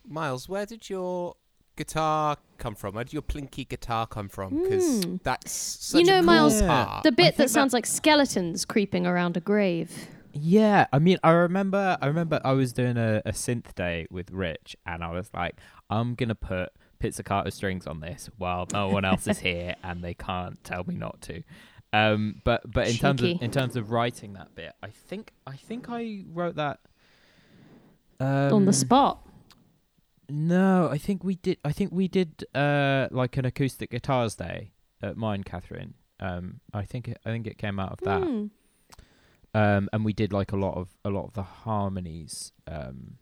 [0.10, 1.36] Miles, where did your
[1.76, 2.96] guitar come from?
[2.96, 4.62] Where did your plinky guitar come from?
[4.64, 5.24] Because Mm.
[5.24, 7.04] that's such You know, a cool Miles, part.
[7.04, 10.08] The bit think that that- sounds like skeletons creeping around a grave.
[10.34, 14.30] Yeah, I mean, I remember, I remember, I was doing a, a synth day with
[14.32, 15.56] Rich, and I was like,
[15.90, 20.14] I'm gonna put pizzicato strings on this while no one else is here, and they
[20.14, 21.44] can't tell me not to.
[21.94, 25.56] Um, but but in terms of in terms of writing that bit, I think I
[25.56, 26.80] think I wrote that
[28.20, 29.26] um, on the spot.
[30.30, 31.58] No, I think we did.
[31.66, 34.72] I think we did uh, like an acoustic guitars day
[35.02, 35.96] at mine, Catherine.
[36.20, 38.22] Um, I think it, I think it came out of that.
[38.24, 38.46] Hmm.
[39.54, 42.52] um, and we did like a lot of a lot of the harmonies.
[42.68, 43.18] Um,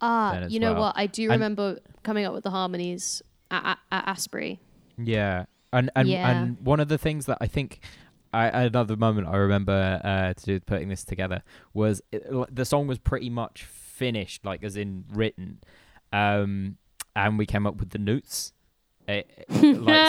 [0.00, 0.82] Ah, you know well.
[0.82, 0.94] what?
[0.98, 4.58] I do And- remember coming up with the harmonies at, at, at Asprey.
[4.98, 6.30] yeah, and and Yeah.
[6.30, 7.80] and one of the things that I think.
[8.32, 12.64] I, another moment I remember uh, to do with putting this together was it, the
[12.64, 15.60] song was pretty much finished, like as in written,
[16.14, 16.76] um,
[17.16, 18.52] and we came up with the notes.
[19.06, 19.60] It, like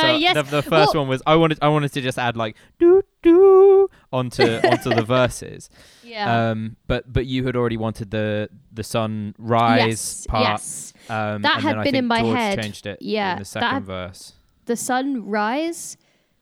[0.02, 0.36] so Yes.
[0.36, 3.02] the, the first Well- one was I wanted I wanted to just add like do
[3.22, 5.70] do onto onto the verses.
[6.02, 6.52] Yeah.
[6.52, 10.28] Um, but but you had already wanted the the sunrise yes.
[10.28, 10.44] part.
[10.44, 10.94] Yes.
[11.10, 12.62] Um, That had been in my George head.
[12.62, 14.34] Changed it Yeah, in the second had- verse.
[14.66, 15.98] The sunrise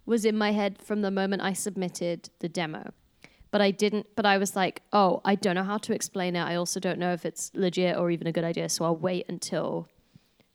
[0.05, 2.91] was in my head from the moment I submitted the demo.
[3.53, 6.41] But I didn't, but I was like, oh, I don't know how to explain it.
[6.41, 8.67] I also don't know if it's legit or even a good idea.
[8.67, 9.87] So I'll wait until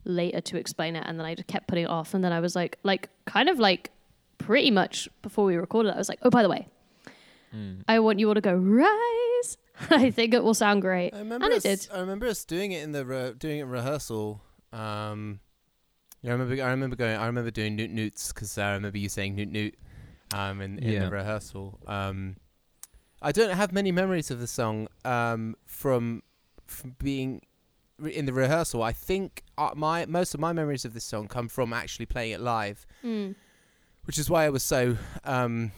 [0.05, 1.05] later to explain it.
[1.07, 2.13] And then I just kept putting it off.
[2.13, 3.93] And then I was like, like, kind of like
[4.39, 6.67] pretty much before we recorded, I was like, oh, by the way,
[7.55, 7.83] Mm.
[7.89, 9.57] I want you all to go, rise.
[9.91, 11.15] I think it will sound great.
[11.15, 11.89] I remember And us, it did.
[11.97, 14.43] I remember us doing it in the re- doing it in rehearsal.
[14.73, 15.41] Um,
[16.21, 16.63] yeah, I remember.
[16.63, 17.17] I remember going.
[17.17, 19.75] I remember doing newt newts because I remember you saying newt newt
[20.35, 21.05] um, in, in Yeah.
[21.07, 21.79] the rehearsal.
[21.87, 22.37] Um,
[23.21, 26.23] I don't have many memories of the song um, from
[26.67, 27.43] from being
[27.99, 28.83] re- in the rehearsal.
[28.83, 32.33] I think uh, my most of my memories of this song come from actually playing
[32.33, 33.35] it live, Mm.
[34.05, 35.73] which is why I was so um,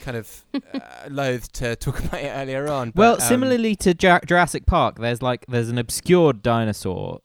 [0.00, 2.92] kind of uh, loath to talk about it earlier on.
[2.96, 7.20] Well, um, similarly to Jar- Jurassic Park, there's like there's an obscured dinosaur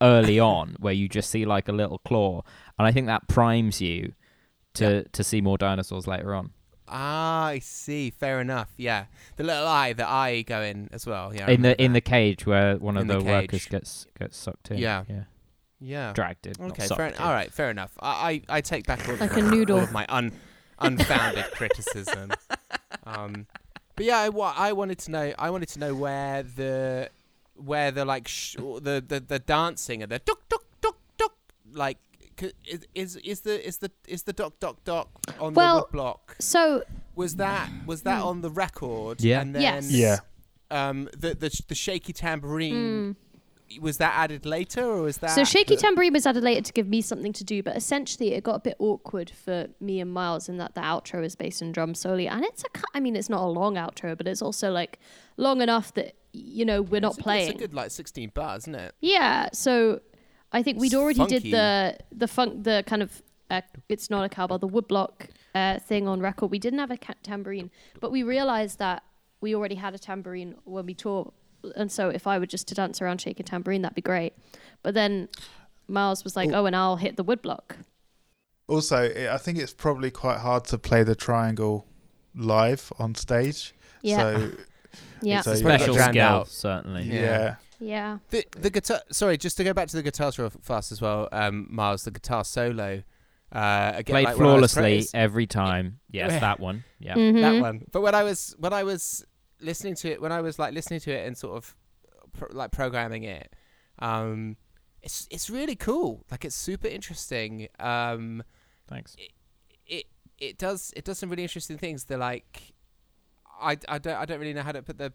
[0.00, 2.42] early on where you just see like a little claw,
[2.78, 4.12] and I think that primes you
[4.74, 6.52] to to see more dinosaurs later on.
[6.90, 8.10] Ah, I see.
[8.10, 8.68] Fair enough.
[8.76, 9.04] Yeah,
[9.36, 11.34] the little eye, the eye going as well.
[11.34, 13.66] Yeah, I in the remember in the cage where one of In the the, workers
[13.66, 14.78] gets gets sucked in.
[14.78, 15.04] Yeah.
[15.08, 15.22] yeah,
[15.80, 16.12] yeah.
[16.12, 16.54] dragged in.
[16.60, 17.06] Okay, sucked fair.
[17.08, 17.16] in.
[17.16, 17.92] All right, fair enough.
[18.00, 19.76] I I, I take back all, Like of a my, noodle.
[19.78, 20.32] all of my un,
[20.80, 22.32] unfounded criticism.
[23.04, 23.46] Um,
[23.96, 25.32] but yeah, I, wa- I wanted to know.
[25.38, 27.10] I wanted to know where the
[27.54, 31.32] where the like sh- the, the the dancing and the tuk tuk tuk tuk
[31.72, 32.09] like c-
[32.64, 35.92] is is is the is the is the doc doc doc on Well- the wood
[35.92, 36.82] block So,
[37.14, 39.40] was that was that on the record Yeah.
[39.40, 39.90] and then Yes.
[39.90, 40.18] Yeah.
[40.70, 43.80] um the the, the shaky tambourine mm.
[43.80, 46.72] was that added later or was that So Shaky the- Tambourine was added later to
[46.72, 50.12] give me something to do, but essentially it got a bit awkward for me and
[50.12, 53.14] Miles in that the outro is based on drum solely, and it's a i mean,
[53.14, 54.98] it's not a long outro, but it's also like
[55.36, 57.48] long enough that you know we're not a, playing.
[57.50, 60.00] it's a good like 16 bars isn't it yeah, so
[60.52, 61.38] I think we'd already funky.
[61.40, 65.78] did the the funk, the kind of uh, it's not a cowbell, the woodblock uh,
[65.80, 66.50] thing on record.
[66.50, 67.70] We didn't have a ca- tambourine,
[68.00, 69.02] but we realized that
[69.40, 71.32] we already had a tambourine when we taught
[71.76, 74.32] and so if I were just to dance around shaking tambourine, that'd be great.
[74.82, 75.28] But then
[75.88, 77.76] Miles was like, "Oh, and I'll hit the woodblock."
[78.66, 81.86] Also, it, I think it's probably quite hard to play the triangle
[82.34, 83.74] live on stage.
[84.02, 84.52] Yeah, So
[85.22, 87.02] yeah, so- Special drowned skill, certainly.
[87.04, 87.14] yeah.
[87.14, 87.54] Yeah.
[87.80, 88.18] Yeah.
[88.30, 89.00] The the guitar.
[89.10, 92.04] Sorry, just to go back to the guitars real fast as well, um, Miles.
[92.04, 93.02] The guitar solo.
[93.52, 95.98] Uh, again, Played like when I was flawlessly every time.
[96.10, 96.38] Yes, Yeah.
[96.38, 96.84] that one.
[97.00, 97.14] Yeah.
[97.16, 97.40] Mhm.
[97.40, 97.84] that one.
[97.90, 99.24] But when I was when I was
[99.60, 101.76] listening to it, when I was like listening to it and sort of
[102.32, 103.52] pro- like programming it,
[103.98, 104.56] um,
[105.02, 106.24] it's it's really cool.
[106.30, 107.66] Like it's super interesting.
[107.80, 108.44] Um,
[108.86, 109.16] Thanks.
[109.18, 110.04] it
[110.38, 112.04] it does it does some really interesting things.
[112.04, 112.72] They're like,
[113.60, 115.12] I, I don't I don't really know how to put the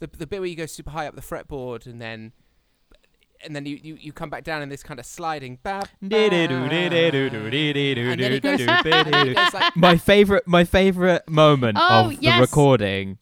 [0.00, 2.32] the the bit where you go super high up the fretboard and then.
[3.44, 5.58] And then you, you, you come back down in this kind of sliding.
[5.62, 6.16] Ba, ba,
[8.12, 12.06] and then it goes, and then it goes like my favorite my favorite moment Oh,
[12.06, 12.36] of yes.
[12.36, 13.18] the recording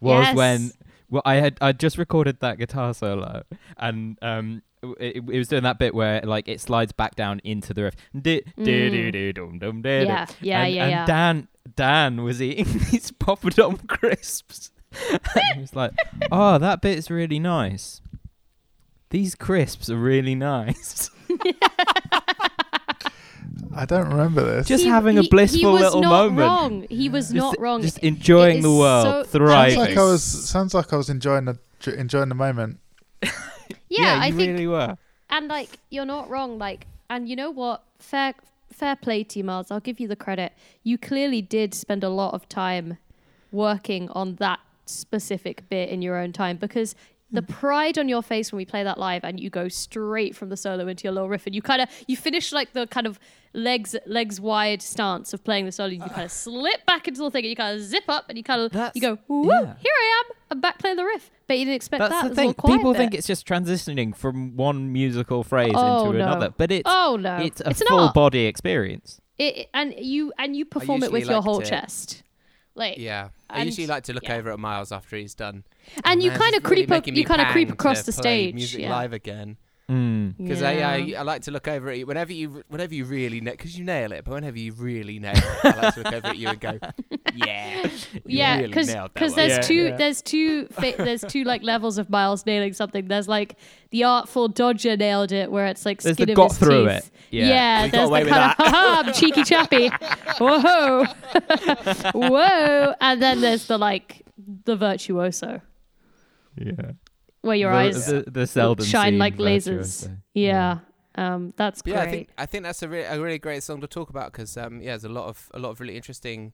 [0.00, 0.34] was Yes.
[0.34, 0.70] when
[1.10, 3.42] well I had I just recorded that guitar solo
[3.76, 4.62] and um
[4.98, 7.96] it, it was doing that bit where like it slides back down into the riff.
[8.18, 8.40] Di.
[8.56, 11.06] Yeah, yeah, and, yeah, and yeah.
[11.06, 14.70] Dan Dan was eating these poppadom crisps.
[15.10, 15.20] And
[15.54, 15.92] he was like,
[16.32, 18.00] "Oh, that bit's really nice.
[19.10, 21.10] These crisps are really nice."
[23.74, 24.66] I don't remember this.
[24.68, 26.38] Just He- having a he- blessful he was little not moment.
[26.38, 26.86] Wrong.
[26.88, 27.82] He was Just- not wrong.
[27.82, 29.78] Just enjoying the is world, so- sounds thriving.
[29.78, 31.58] like I was sounds like I was enjoying the
[31.98, 32.78] enjoying the moment.
[33.88, 34.96] yeah, I you think really were.
[35.30, 38.34] and like you're not wrong like and you know what fair
[38.72, 42.08] fair play to you miles i'll give you the credit you clearly did spend a
[42.10, 42.98] lot of time
[43.52, 46.94] working on that specific bit in your own time because
[47.30, 47.52] the hmm.
[47.52, 50.56] pride on your face when we play that live and you go straight from the
[50.56, 53.18] solo into your little riff and you kind of you finish like the kind of
[53.52, 56.28] legs legs wide stance of playing the solo and you kind of ah.
[56.28, 58.92] slip back into the thing and you kind of zip up and you kind of
[58.94, 59.74] you go Woo, yeah.
[59.78, 62.34] here i am i'm back playing the riff but you didn't expect That's that the
[62.34, 62.54] There's thing.
[62.54, 62.98] quiet People bit.
[62.98, 66.24] think it's just transitioning from one musical phrase Oh, into no.
[66.24, 68.14] another, but it's oh no it's a an full art.
[68.14, 69.20] body experience.
[69.38, 72.22] it, and you and you perform it usually with your whole to- chest
[72.74, 74.36] like Yeah, I And- usually like to look yeah.
[74.36, 75.64] over at Miles after he's done.
[76.04, 78.80] and you kind of really creep up, you kind of creep across the stage music
[78.82, 78.90] yeah.
[78.90, 79.56] live again.
[79.90, 80.36] Mm.
[80.36, 80.70] Because Yeah.
[80.88, 83.52] I, I I like to look over at you whenever you whenever you really nail
[83.52, 86.26] because you nail it, but whenever you really nail it, I like to look over
[86.26, 86.78] at you and go,
[87.36, 87.90] yeah, you
[88.26, 89.96] yeah really because nailed that one." there's Yeah, two yeah.
[89.96, 93.54] there's two fa- there's two like levels of miles nailing something there's like
[93.90, 96.88] the artful dodger nailed it where it's like There's skin the of got his through
[96.88, 96.96] teeth.
[97.06, 97.10] it.
[97.30, 97.46] Yeah.
[97.46, 98.66] yeah, We got there's away the with kind of that.
[98.74, 99.88] haha I'm cheeky chappy
[100.40, 101.04] whoa
[102.12, 104.22] whoa and then there's the like
[104.64, 105.60] the virtuoso
[106.56, 106.72] Yeah.
[107.46, 110.16] Where your the, eyes the, the shine seen like lasers virtuoso.
[110.34, 110.78] yeah
[111.14, 113.62] um that's But great yeah, I think I think that's a, re- a really great
[113.62, 115.96] song to talk about because um, yeah, there's a lot of a lot of really
[115.96, 116.52] interesting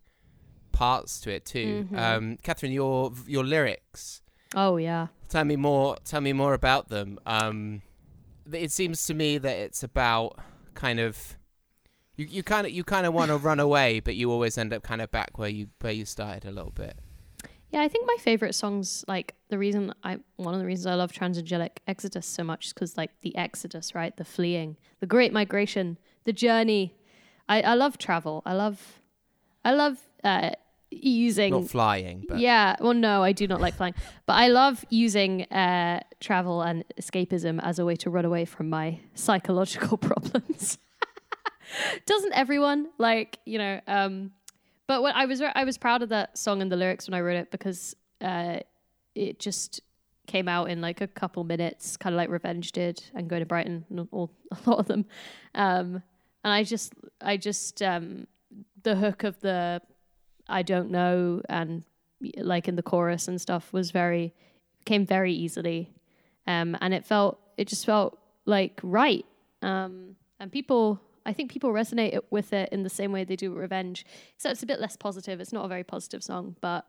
[0.71, 1.89] parts to it too.
[1.91, 1.99] Mhm.
[1.99, 4.23] Um, Catherine, your your lyrics.
[4.55, 5.97] oh yeah Tell me more.
[6.05, 7.19] Tell me more about them.
[7.25, 7.81] Um,
[8.53, 10.39] it seems to me that it's about
[10.75, 11.39] kind of
[12.17, 14.73] you you kind of you kind of want to run away, but you always end
[14.75, 16.99] up kind of back where you where you started a little bit.
[17.73, 20.95] Yeah, I think my favorite songs, like the reason I, one of the reasons I
[20.95, 24.15] love Transangelic Exodus so much is because, like, the Exodus, right?
[24.15, 26.95] The fleeing, the great migration, the journey.
[27.49, 28.43] I, I love travel.
[28.45, 29.01] I love,
[29.65, 30.51] I love uh,
[30.91, 31.53] using.
[31.53, 33.95] Not flying, but yeah, well, no, I do not like flying,
[34.27, 38.69] but I love using uh, travel and escapism as a way to run away from
[38.69, 40.77] my psychological problems.
[42.07, 43.81] Doesn't everyone like you know?
[43.87, 44.33] Um,
[44.87, 47.21] but what I was I was proud of that song and the lyrics when I
[47.21, 48.59] wrote it because uh,
[49.15, 49.81] it just
[50.27, 53.47] came out in like a couple minutes, kind of like Revenge did, and Going to
[53.47, 54.31] Brighton, and all
[54.67, 55.05] a lot of them.
[55.55, 56.03] Um,
[56.45, 58.27] and I just, I just, um,
[58.83, 59.81] the hook of the
[60.49, 61.85] I don't know and
[62.37, 64.35] like in the chorus and stuff was very
[64.85, 65.91] came very easily,
[66.47, 69.25] um, and it felt it just felt like right,
[69.63, 71.01] um, and people.
[71.25, 74.05] I think people resonate with it in the same way they do with Revenge,
[74.35, 75.41] except it's a bit less positive.
[75.41, 76.87] It's not a very positive song, but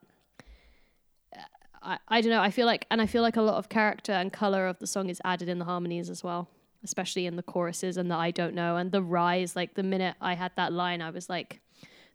[1.35, 1.41] uh,
[1.81, 2.41] I, I don't know.
[2.41, 4.87] I feel like, and I feel like a lot of character and color of the
[4.87, 6.49] song is added in the harmonies as well,
[6.83, 9.55] especially in the choruses and the I don't know and the rise.
[9.55, 11.61] Like the minute I had that line, I was like,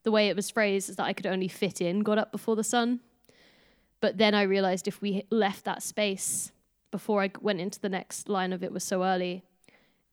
[0.03, 2.57] the way it was phrased is that I could only fit in got up before
[2.57, 3.01] the sun.
[4.01, 6.53] But then I realized if we left that space
[6.91, 9.45] before I went into the next line of it was so early,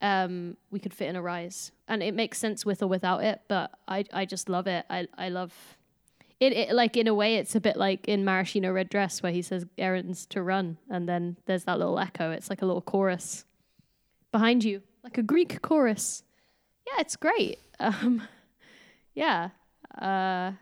[0.01, 1.71] um, we could fit in a rise.
[1.87, 4.85] And it makes sense with or without it, but I, I just love it.
[4.89, 5.53] I, I love
[6.39, 6.73] it, it.
[6.73, 9.65] Like, in a way, it's a bit like in Maraschino Red Dress where he says
[9.77, 10.77] errands to run.
[10.89, 12.31] And then there's that little echo.
[12.31, 13.45] It's like a little chorus
[14.31, 16.23] behind you, like a Greek chorus.
[16.87, 17.59] Yeah, it's great.
[17.77, 18.25] Um,
[19.15, 19.49] yeah.
[19.99, 20.53] Uh,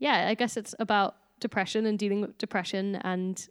[0.00, 3.48] yeah, I guess it's about depression and dealing with depression and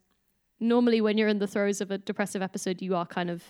[0.59, 3.43] normally when you're in the throes of a depressive episode, you are kind of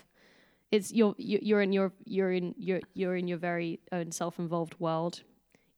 [0.75, 4.75] it's you're you- you're in your you're in you're you're in your very own self-involved
[4.79, 5.23] world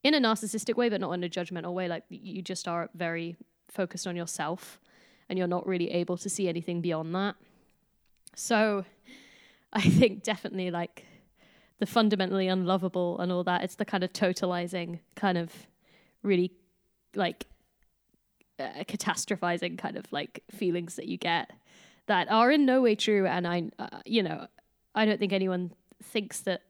[0.02, 1.88] in a narcissistic way, but not in a judgmental way.
[1.88, 3.36] Like you just are very
[3.78, 4.80] focused on yourself,
[5.28, 7.34] and you're not really able to see anything beyond that.
[8.34, 8.84] So,
[9.72, 11.04] I think definitely like
[11.78, 13.62] the fundamentally unlovable and all that.
[13.64, 15.52] It's the kind of totalizing, kind of
[16.22, 16.52] really
[17.14, 17.46] like
[18.58, 21.50] uh, catastrophizing kind of like feelings that you get
[22.06, 23.26] that are in no way true.
[23.26, 24.46] And I, uh, you know,
[24.94, 25.72] I don't think anyone
[26.02, 26.62] thinks that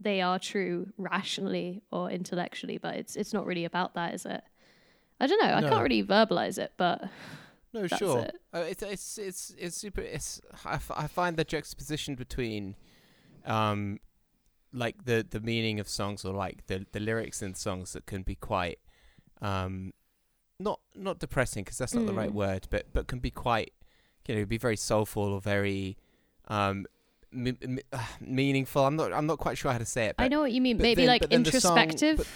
[0.00, 4.42] they are true rationally or intellectually, but it's it's not really about that, is it?
[5.20, 5.54] I don't know.
[5.54, 5.68] I No.
[5.70, 7.04] can't really verbalize it, but
[7.72, 8.20] No, sure.
[8.20, 8.36] it.
[8.52, 10.00] Uh, it's it's it's it's super.
[10.02, 12.76] It's I, f- I find the juxtaposition between,
[13.44, 13.98] um,
[14.72, 18.22] like the the meaning of songs or like the the lyrics in songs that can
[18.22, 18.78] be quite,
[19.40, 19.92] um,
[20.60, 22.34] not not depressing because that's not the right Mm.
[22.34, 23.72] word, but but can be quite,
[24.28, 25.96] you know, be very soulful or very,
[26.48, 26.84] um,
[27.32, 28.84] m- m- uh, meaningful.
[28.86, 30.16] I'm not I'm not quite sure how to say it.
[30.16, 30.76] But I know what you mean.
[30.78, 31.28] Maybe then- like the
[31.60, 32.16] song- introspective.
[32.18, 32.26] but-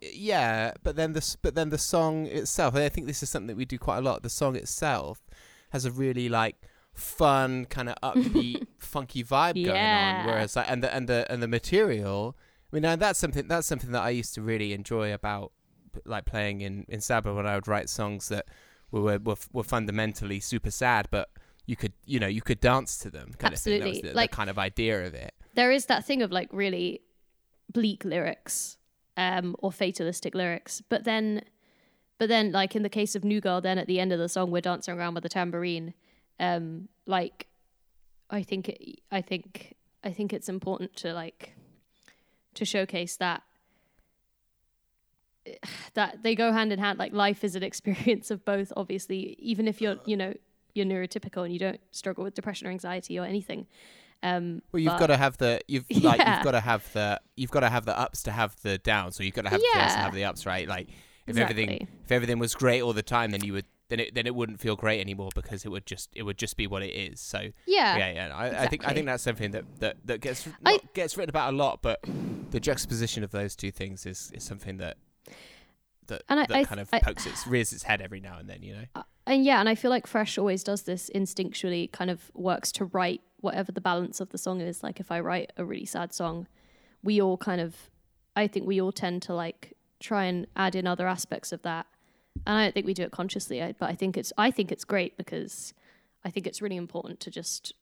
[0.00, 3.48] yeah, but then the but then the song itself, and I think this is something
[3.48, 4.22] that we do quite a lot.
[4.22, 5.20] The song itself
[5.70, 6.56] has a really like
[6.94, 10.20] fun kind of upbeat, funky vibe going Yeah.
[10.20, 10.26] on.
[10.26, 12.36] Whereas like and the and the and the material,
[12.72, 15.50] I mean, and that's something that's something that I used to really enjoy about
[16.04, 18.46] like playing in in Saba when I would write songs that
[18.92, 21.28] were were, were fundamentally super sad, but
[21.68, 23.32] you could you know you could dance to them.
[23.38, 23.78] Kind Of thing.
[23.80, 24.10] That was Absolutely.
[24.10, 25.32] the, Like- the kind of idea of it.
[25.54, 27.02] there is that thing of like really
[27.72, 28.78] bleak lyrics
[29.16, 31.42] um or fatalistic lyrics but then
[32.18, 34.28] but then like in the case of new girl then at the end of the
[34.28, 35.92] song we're dancing around with a tambourine
[36.40, 37.46] um like
[38.30, 41.52] i think it, i think i think it's important to like
[42.54, 43.42] to showcase that
[45.94, 49.66] that they go hand in hand like life is an experience of both obviously even
[49.68, 50.32] if you're you know
[50.78, 53.66] you're neurotypical and you don't struggle with depression or anxiety or anything
[54.22, 56.36] um Well, you've but- got to have the you've like Yeah.
[56.36, 59.16] you've got to have the you've got to have the ups to have the downs.
[59.16, 60.66] So you've got to have the downs to have the ups, right?
[60.66, 60.88] Like
[61.26, 61.62] if Exactly.
[61.62, 64.34] everything if everything was great all the time, then you would then it then it
[64.34, 67.20] wouldn't feel great anymore because it would just it would just be what it is.
[67.20, 68.36] So yeah yeah, yeah.
[68.36, 71.54] I, I think I think that's something that that that gets I- gets written about
[71.54, 72.00] a lot, but
[72.50, 74.96] the juxtaposition of those two things is is something that
[76.08, 78.48] that And I- that I kind of pokes its rears its head every now and
[78.48, 78.62] then.
[78.62, 79.02] You know.
[79.28, 82.86] And yeah, and I feel like Fresh always does this instinctually, kind of works to
[82.86, 84.82] write whatever the balance of the song is.
[84.82, 86.46] Like if I write a really sad song,
[87.02, 87.76] we all kind of,
[88.34, 91.84] I think we all tend to like try and add in other aspects of that.
[92.46, 94.84] And I don't think we do it consciously, but I think it's, I think it's
[94.84, 95.74] great because
[96.24, 97.74] I think it's really important to just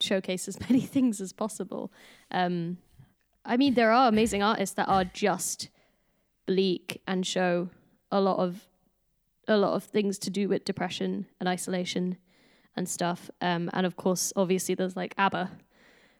[0.00, 1.92] showcase as many things as possible.
[2.32, 2.78] Um,
[3.44, 5.68] I mean, there are amazing artists that are just
[6.46, 7.68] bleak and show
[8.10, 8.66] a lot of
[9.48, 12.16] a lot of things to do with depression and isolation
[12.76, 13.30] and stuff.
[13.40, 15.50] Um, and of course, obviously, there's like ABBA.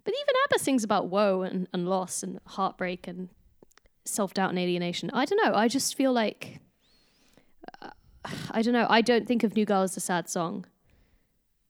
[0.05, 3.29] But even ABBA sings about woe and, and loss and heartbreak and
[4.05, 5.11] self doubt and alienation.
[5.12, 5.55] I don't know.
[5.55, 6.61] I just feel like.
[7.83, 7.91] uh,
[8.51, 8.87] I don't know.
[8.89, 10.64] I don't think of New Girl as a sad song,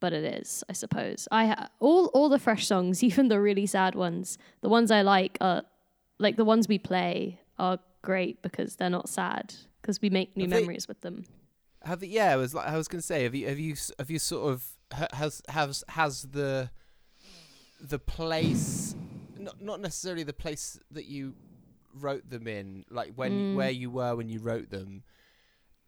[0.01, 1.27] but it is, I suppose.
[1.33, 5.03] I ha- all all the fresh songs, even the really sad ones, the ones I
[5.03, 5.63] like are
[6.19, 10.47] like the ones we play are great because they're not sad because we make new
[10.49, 11.25] memories with them.
[11.85, 14.11] Have you, yeah, I was like I was gonna say, have you have you have
[14.11, 14.67] you sort of
[15.13, 16.71] has has has the
[17.81, 18.95] the place
[19.39, 21.35] not not necessarily the place that you
[21.95, 23.55] wrote them in, like when Mm.
[23.55, 25.03] where you were when you wrote them,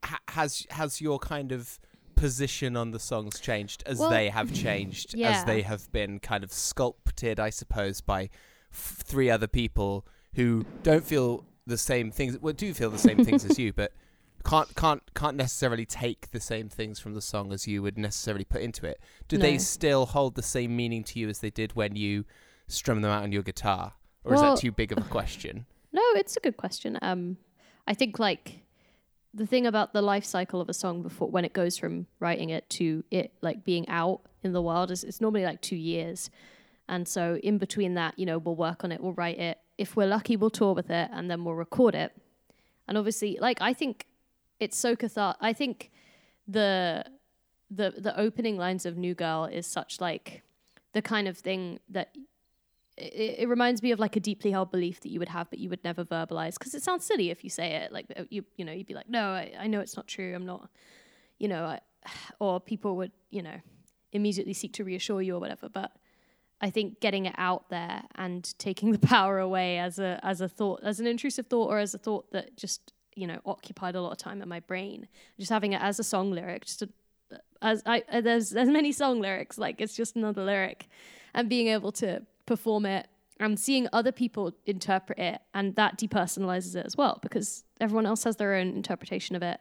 [0.04, 1.78] ha- has has your kind of
[2.14, 6.44] position on the songs changed as Well, they have changed as they have been kind
[6.44, 8.30] of sculpted, I suppose, by
[8.72, 12.38] f- three other people who don't feel the same things.
[12.38, 13.92] Well, do feel the same things as you, but
[14.46, 18.44] can't can't can't necessarily take the same things from the song as you would necessarily
[18.44, 19.00] put into it.
[19.28, 22.24] Do they still hold the same meaning to you as they did when you
[22.68, 23.94] strum them out on your guitar,
[24.24, 25.66] or is that too big of a question?
[25.92, 26.98] No, it's a good question.
[27.00, 27.38] Um,
[27.86, 28.58] I think like
[29.32, 32.50] the thing about the life cycle of a song before when it goes from writing
[32.50, 36.28] it to it like being out in the world is it's normally like two years,
[36.86, 39.58] and so in between that, you know, we'll work on it, we'll write it.
[39.78, 42.12] If we're lucky, we'll tour with it, and then we'll record it.
[42.86, 44.04] And obviously, like I think
[44.60, 45.38] it's so cathartic.
[45.40, 45.90] I think
[46.48, 47.04] the
[47.70, 50.42] the the opening lines of New Girl is such like
[50.92, 52.14] the kind of thing that
[52.96, 55.58] it, it reminds me of like a deeply held belief that you would have but
[55.58, 58.64] you would never verbalize because it sounds silly if you say it like you you
[58.64, 60.70] know you'd be like no I, I know it's not true i'm not
[61.38, 61.80] you know I,
[62.40, 63.60] or people would you know
[64.12, 65.92] immediately seek to reassure you or whatever but
[66.60, 70.48] i think getting it out there and taking the power away as a as a
[70.48, 74.00] thought as an intrusive thought or as a thought that just you know occupied a
[74.00, 75.08] lot of time in my brain
[75.38, 76.88] just having it as a song lyric just a,
[77.62, 80.88] as I uh, there's there's many song lyrics like it's just another lyric,
[81.34, 83.08] and being able to perform it
[83.38, 88.24] and seeing other people interpret it and that depersonalizes it as well because everyone else
[88.24, 89.60] has their own interpretation of it.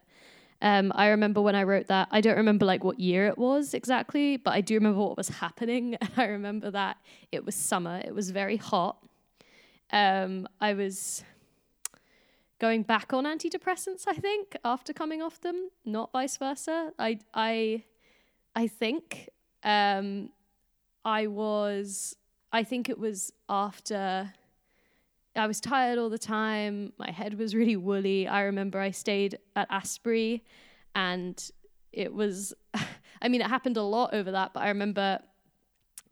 [0.61, 2.07] Um, I remember when I wrote that.
[2.11, 5.27] I don't remember like what year it was exactly, but I do remember what was
[5.27, 5.97] happening.
[6.01, 6.97] And I remember that
[7.31, 8.01] it was summer.
[8.05, 8.97] It was very hot.
[9.91, 11.23] Um, I was
[12.59, 14.07] going back on antidepressants.
[14.07, 16.91] I think after coming off them, not vice versa.
[16.97, 17.83] I I
[18.55, 19.29] I think
[19.63, 20.29] um,
[21.03, 22.15] I was.
[22.51, 24.33] I think it was after.
[25.35, 26.93] I was tired all the time.
[26.97, 28.25] My head was really woolly.
[28.25, 30.45] I remember I stayed at Asprey
[30.95, 31.51] and
[31.91, 32.53] it was,
[33.21, 35.19] I mean, it happened a lot over that, but I remember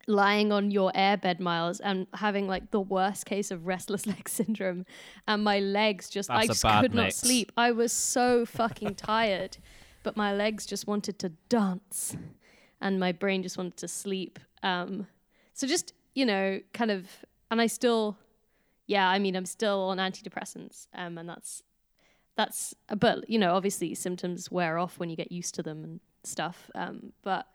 [0.07, 4.85] lying on your airbed miles and having like the worst case of restless leg syndrome
[5.27, 7.51] and my legs just That's i just could not sleep.
[7.55, 9.57] I was so fucking tired
[10.03, 12.17] but my legs just wanted to dance
[12.81, 14.39] and my brain just wanted to sleep.
[14.61, 15.07] Um
[15.53, 17.07] so just you know kind of
[17.49, 18.17] and i still
[18.87, 21.63] yeah i mean i'm still on antidepressants um and that's
[22.35, 25.99] that's but you know obviously symptoms wear off when you get used to them and
[26.23, 27.47] stuff um but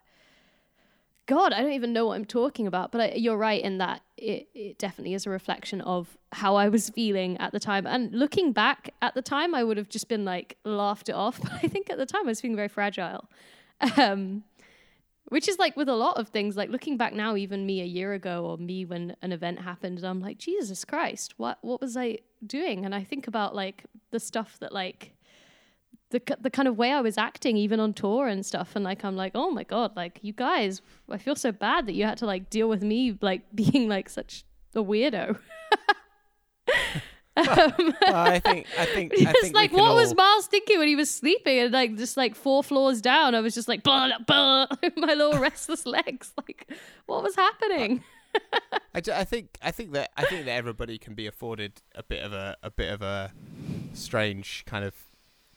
[1.29, 4.01] God, I don't even know what I'm talking about, but I, you're right in that
[4.17, 7.85] it, it definitely is a reflection of how I was feeling at the time.
[7.85, 11.39] And looking back at the time, I would have just been like laughed it off.
[11.43, 13.29] But I think at the time I was feeling very fragile,
[13.95, 14.43] um,
[15.25, 16.57] which is like with a lot of things.
[16.57, 19.99] Like looking back now, even me a year ago or me when an event happened,
[19.99, 22.85] and I'm like, Jesus Christ, what what was I doing?
[22.85, 25.13] And I think about like the stuff that like
[26.11, 29.03] the the kind of way I was acting even on tour and stuff and like
[29.03, 32.17] I'm like oh my god like you guys I feel so bad that you had
[32.19, 34.43] to like deal with me like being like such
[34.75, 35.37] a weirdo.
[37.37, 40.87] Um, Well, I think I think I it's think like what was Miles thinking when
[40.89, 41.59] he was sleeping?
[41.59, 45.39] And like just like four floors down I was just like blah, blah, my little
[45.39, 46.69] restless legs like
[47.05, 48.03] what was happening?
[48.93, 52.23] I, I think I think that I think that everybody can be afforded a bit
[52.23, 53.31] of a a bit of a
[53.93, 54.93] strange kind of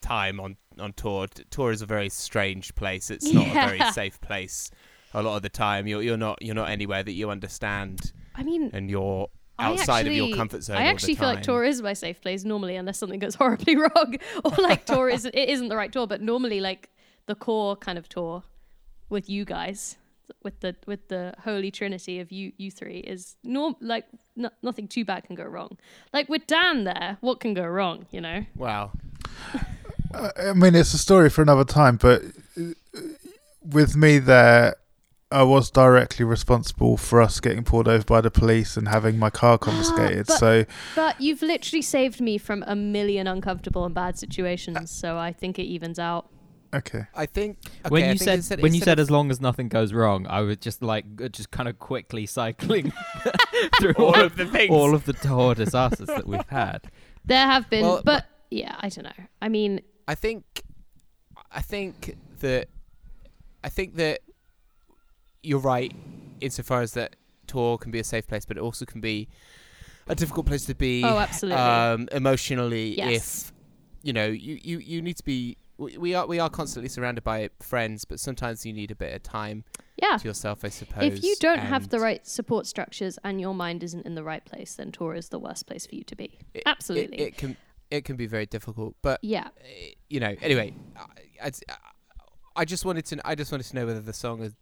[0.02, 1.26] time on on tour.
[1.26, 3.10] T- Tour is a very strange place.
[3.10, 4.70] It's not a very safe place.
[5.14, 8.42] A lot of the time, you're you're not you're not anywhere that you understand, I
[8.42, 9.28] mean and you're
[9.58, 10.76] outside of your comfort zone.
[10.76, 14.16] I actually feel like tour is my safe place normally, unless something goes horribly wrong,
[14.44, 16.06] or like tour is it isn't the right tour.
[16.06, 16.90] But normally, like
[17.26, 18.42] the core kind of tour
[19.08, 19.96] with you guys,
[20.42, 24.88] with the with the holy trinity of you you three is norm like no, nothing
[24.88, 25.76] too bad can go wrong.
[26.12, 28.06] Like with Dan there, what can go wrong?
[28.10, 28.46] You know?
[28.56, 28.92] Wow.
[30.14, 32.22] Uh, I mean, it's a story for another time, but
[32.58, 33.00] uh,
[33.64, 34.76] with me there,
[35.30, 39.30] I was directly responsible for us getting pulled over by the police and having my
[39.30, 40.26] car confiscated.
[40.26, 45.16] But- so, But you've literally saved me from a million uncomfortable and bad situations, so
[45.16, 46.28] I think it evens out.
[46.74, 47.04] okay.
[47.14, 49.68] I think okay, when you think said, instead- when you said as long as nothing
[49.68, 52.92] goes wrong, I was just like uh, just kind of quickly cycling
[53.80, 56.90] through all, all of of the things, all of the tour disasters that we've had.
[57.24, 59.24] There have been, Well, but yeah, I don't know.
[59.40, 60.62] I mean, I think
[61.50, 62.68] I think that
[63.64, 64.20] I think that
[65.42, 65.92] you're right
[66.40, 69.28] insofar as that tour can be a safe place, but it also can be
[70.08, 71.60] a difficult place to be oh, absolutely.
[71.60, 73.50] um, emotionally Yes.
[73.50, 73.52] if
[74.02, 77.50] you know you, you, you need to be we are we are constantly surrounded by
[77.60, 79.64] friends, but sometimes you need a bit of time
[79.96, 80.16] yeah.
[80.16, 81.04] to yourself, I suppose.
[81.04, 84.44] If you don't have the right support structures and your mind isn't in the right
[84.44, 86.38] place, then tour is the worst place for you to be.
[86.54, 87.18] it- Absolutely.
[87.18, 87.56] it, it can
[87.92, 89.48] it can be very difficult, but yeah.
[90.08, 90.74] you know, anyway,
[91.42, 91.50] I, I,
[92.56, 94.52] I just wanted to I just wanted to know whether the song is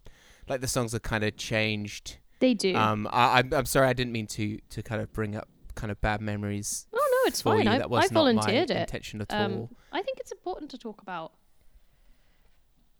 [0.49, 2.19] like the songs are kind of changed.
[2.41, 2.75] They do.
[2.75, 5.91] Um, I, I'm I'm sorry, I didn't mean to to kind of bring up kind
[5.91, 6.87] of bad memories.
[6.93, 7.69] oh no, it's fine.
[7.69, 8.77] I, I volunteered it.
[8.77, 9.71] intention at Um, all.
[9.93, 11.33] I think it's important to talk about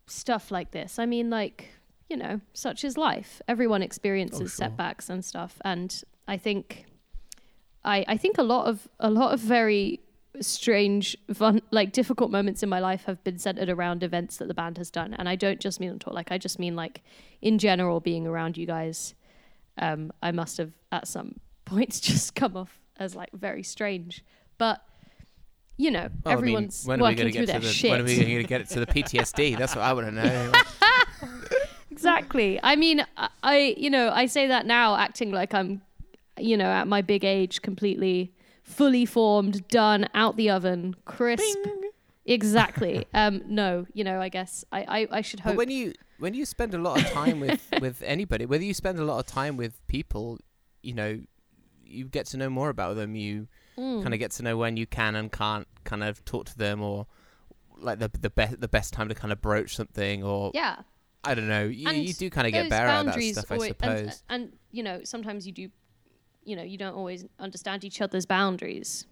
[0.07, 0.99] stuff like this.
[0.99, 1.69] I mean, like
[2.09, 3.41] you know, such is life.
[3.47, 4.49] Everyone experiences Oh, sure.
[4.49, 6.85] setbacks and stuff, and I think,
[7.85, 10.01] I I think a lot of a lot of very
[10.39, 14.53] strange, fun, like difficult moments in my life have been centered around events that the
[14.53, 16.13] band has done, and I don't just mean on tour.
[16.13, 17.03] Like I just mean like
[17.41, 19.13] in general, being around you guys.
[19.77, 24.23] Um, I must have at some points just come off as like very strange,
[24.57, 24.81] but
[25.77, 27.67] you know, Well, everyone's I mean, when are we working gonna through get their to
[27.67, 27.91] the shit.
[27.91, 29.57] when are we going to get it to the PTSD?
[29.59, 30.51] That's what I want to know.
[31.91, 32.59] exactly.
[32.61, 33.03] I mean,
[33.41, 35.81] I, you know, I say that now, acting like I'm,
[36.37, 38.31] you know, at my big age, completely
[38.71, 41.57] fully formed, done, out the oven, crisp.
[42.25, 43.05] Exactly.
[43.13, 45.57] um, no, you know, I guess I, I, I should but hope.
[45.57, 48.99] when you when you spend a lot of time with with anybody, whether you spend
[48.99, 50.39] a lot of time with people,
[50.83, 51.19] you know,
[51.83, 53.15] you get to know more about them.
[53.15, 53.47] You
[53.77, 54.03] Mm.
[54.03, 56.83] kind of get to know when you can and can't kind of talk to them,
[56.83, 57.07] or
[57.77, 60.81] like the the best the best time to kind of broach something, or yeah.
[61.23, 61.63] I don't know.
[61.63, 64.23] You, you do kind of get better at that stuff, I suppose.
[64.27, 65.69] And, and you know, sometimes you do,
[66.51, 69.05] you know, you don't always understand each other's boundaries.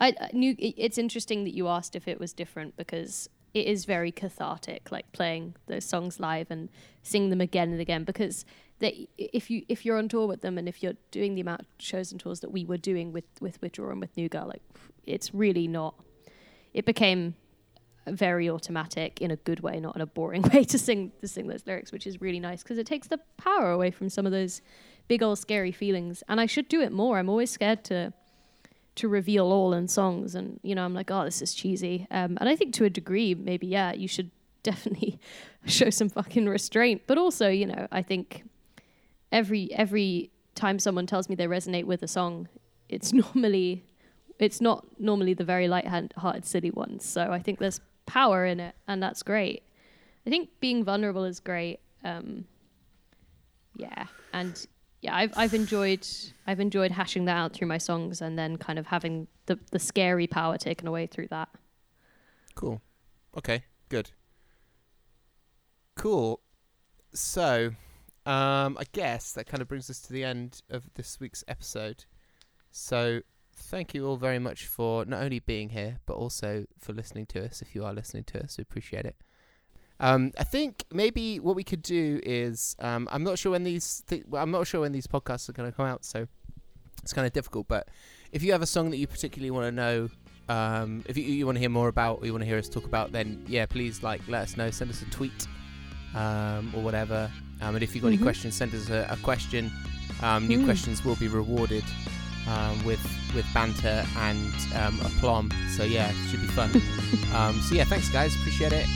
[0.00, 3.86] I, I knew it's interesting that you asked if it was different because it is
[3.86, 6.68] very cathartic, like playing those songs live and
[7.02, 8.04] singing them again and again.
[8.04, 8.44] Because
[8.78, 11.62] they, if you if you're on tour with them and if you're doing the amount
[11.62, 14.46] of shows and tours that we were doing with with Withdraw and with New Girl,
[14.46, 14.62] like
[15.04, 15.96] it's really not.
[16.72, 17.34] It became
[18.06, 21.48] very automatic in a good way, not in a boring way to sing to sing
[21.48, 24.30] those lyrics, which is really nice because it takes the power away from some of
[24.30, 24.62] those
[25.10, 26.22] big old scary feelings.
[26.28, 27.18] And I should do it more.
[27.18, 28.14] I'm always scared to
[28.96, 32.06] to reveal all in songs, and you know, I'm like, oh, this is cheesy.
[32.10, 34.30] Um, and I think to a degree, maybe yeah, you should
[34.62, 35.18] definitely
[35.66, 37.02] show some fucking restraint.
[37.08, 38.44] But also, you know, I think
[39.32, 42.48] every every time someone tells me they resonate with a song,
[42.88, 43.84] it's normally
[44.38, 47.04] it's not normally the very light-hearted silly ones.
[47.04, 49.64] So I think there's power in it, and that's great.
[50.24, 51.80] I think being vulnerable is great.
[52.04, 52.44] Um,
[53.76, 54.66] yeah, and
[55.02, 56.06] yeah, I've I've enjoyed
[56.46, 59.78] I've enjoyed hashing that out through my songs, and then kind of having the the
[59.78, 61.48] scary power taken away through that.
[62.54, 62.82] Cool.
[63.36, 64.10] Okay, good.
[65.96, 66.40] Cool.
[67.12, 67.70] So,
[68.26, 72.04] um, I guess that kind of brings us to the end of this week's episode.
[72.70, 73.20] So,
[73.56, 77.44] thank you all very much for not only being here, but also for listening to
[77.44, 77.62] us.
[77.62, 79.16] If you are listening to us, we appreciate it.
[80.00, 84.02] Um, I think maybe what we could do is um, I'm not sure when these
[84.08, 86.26] th- I'm not sure when these podcasts are going to come out, so
[87.02, 87.68] it's kind of difficult.
[87.68, 87.88] But
[88.32, 90.08] if you have a song that you particularly want to know
[90.48, 92.68] um, if you, you want to hear more about or you want to hear us
[92.68, 94.70] talk about, then yeah, please like let us know.
[94.70, 95.46] Send us a tweet
[96.14, 97.30] um, or whatever.
[97.60, 98.14] Um, and if you've got Mhm.
[98.14, 99.70] any questions, send us a, a question.
[100.22, 100.64] Um, new Mm.
[100.64, 101.84] questions will be rewarded
[102.48, 103.00] um, with
[103.34, 105.50] with banter and um, aplomb.
[105.76, 106.70] So yeah, it should be fun.
[107.34, 108.86] um, so yeah, thanks guys, appreciate it.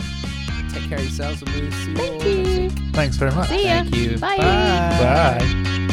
[0.75, 2.63] Take care of yourselves, and we'll see you all Thank next you.
[2.63, 2.73] week.
[2.95, 3.49] Thanks very much.
[3.49, 3.83] See ya.
[3.85, 4.19] Thank you.
[4.19, 4.37] Bye.
[4.37, 5.91] Bye.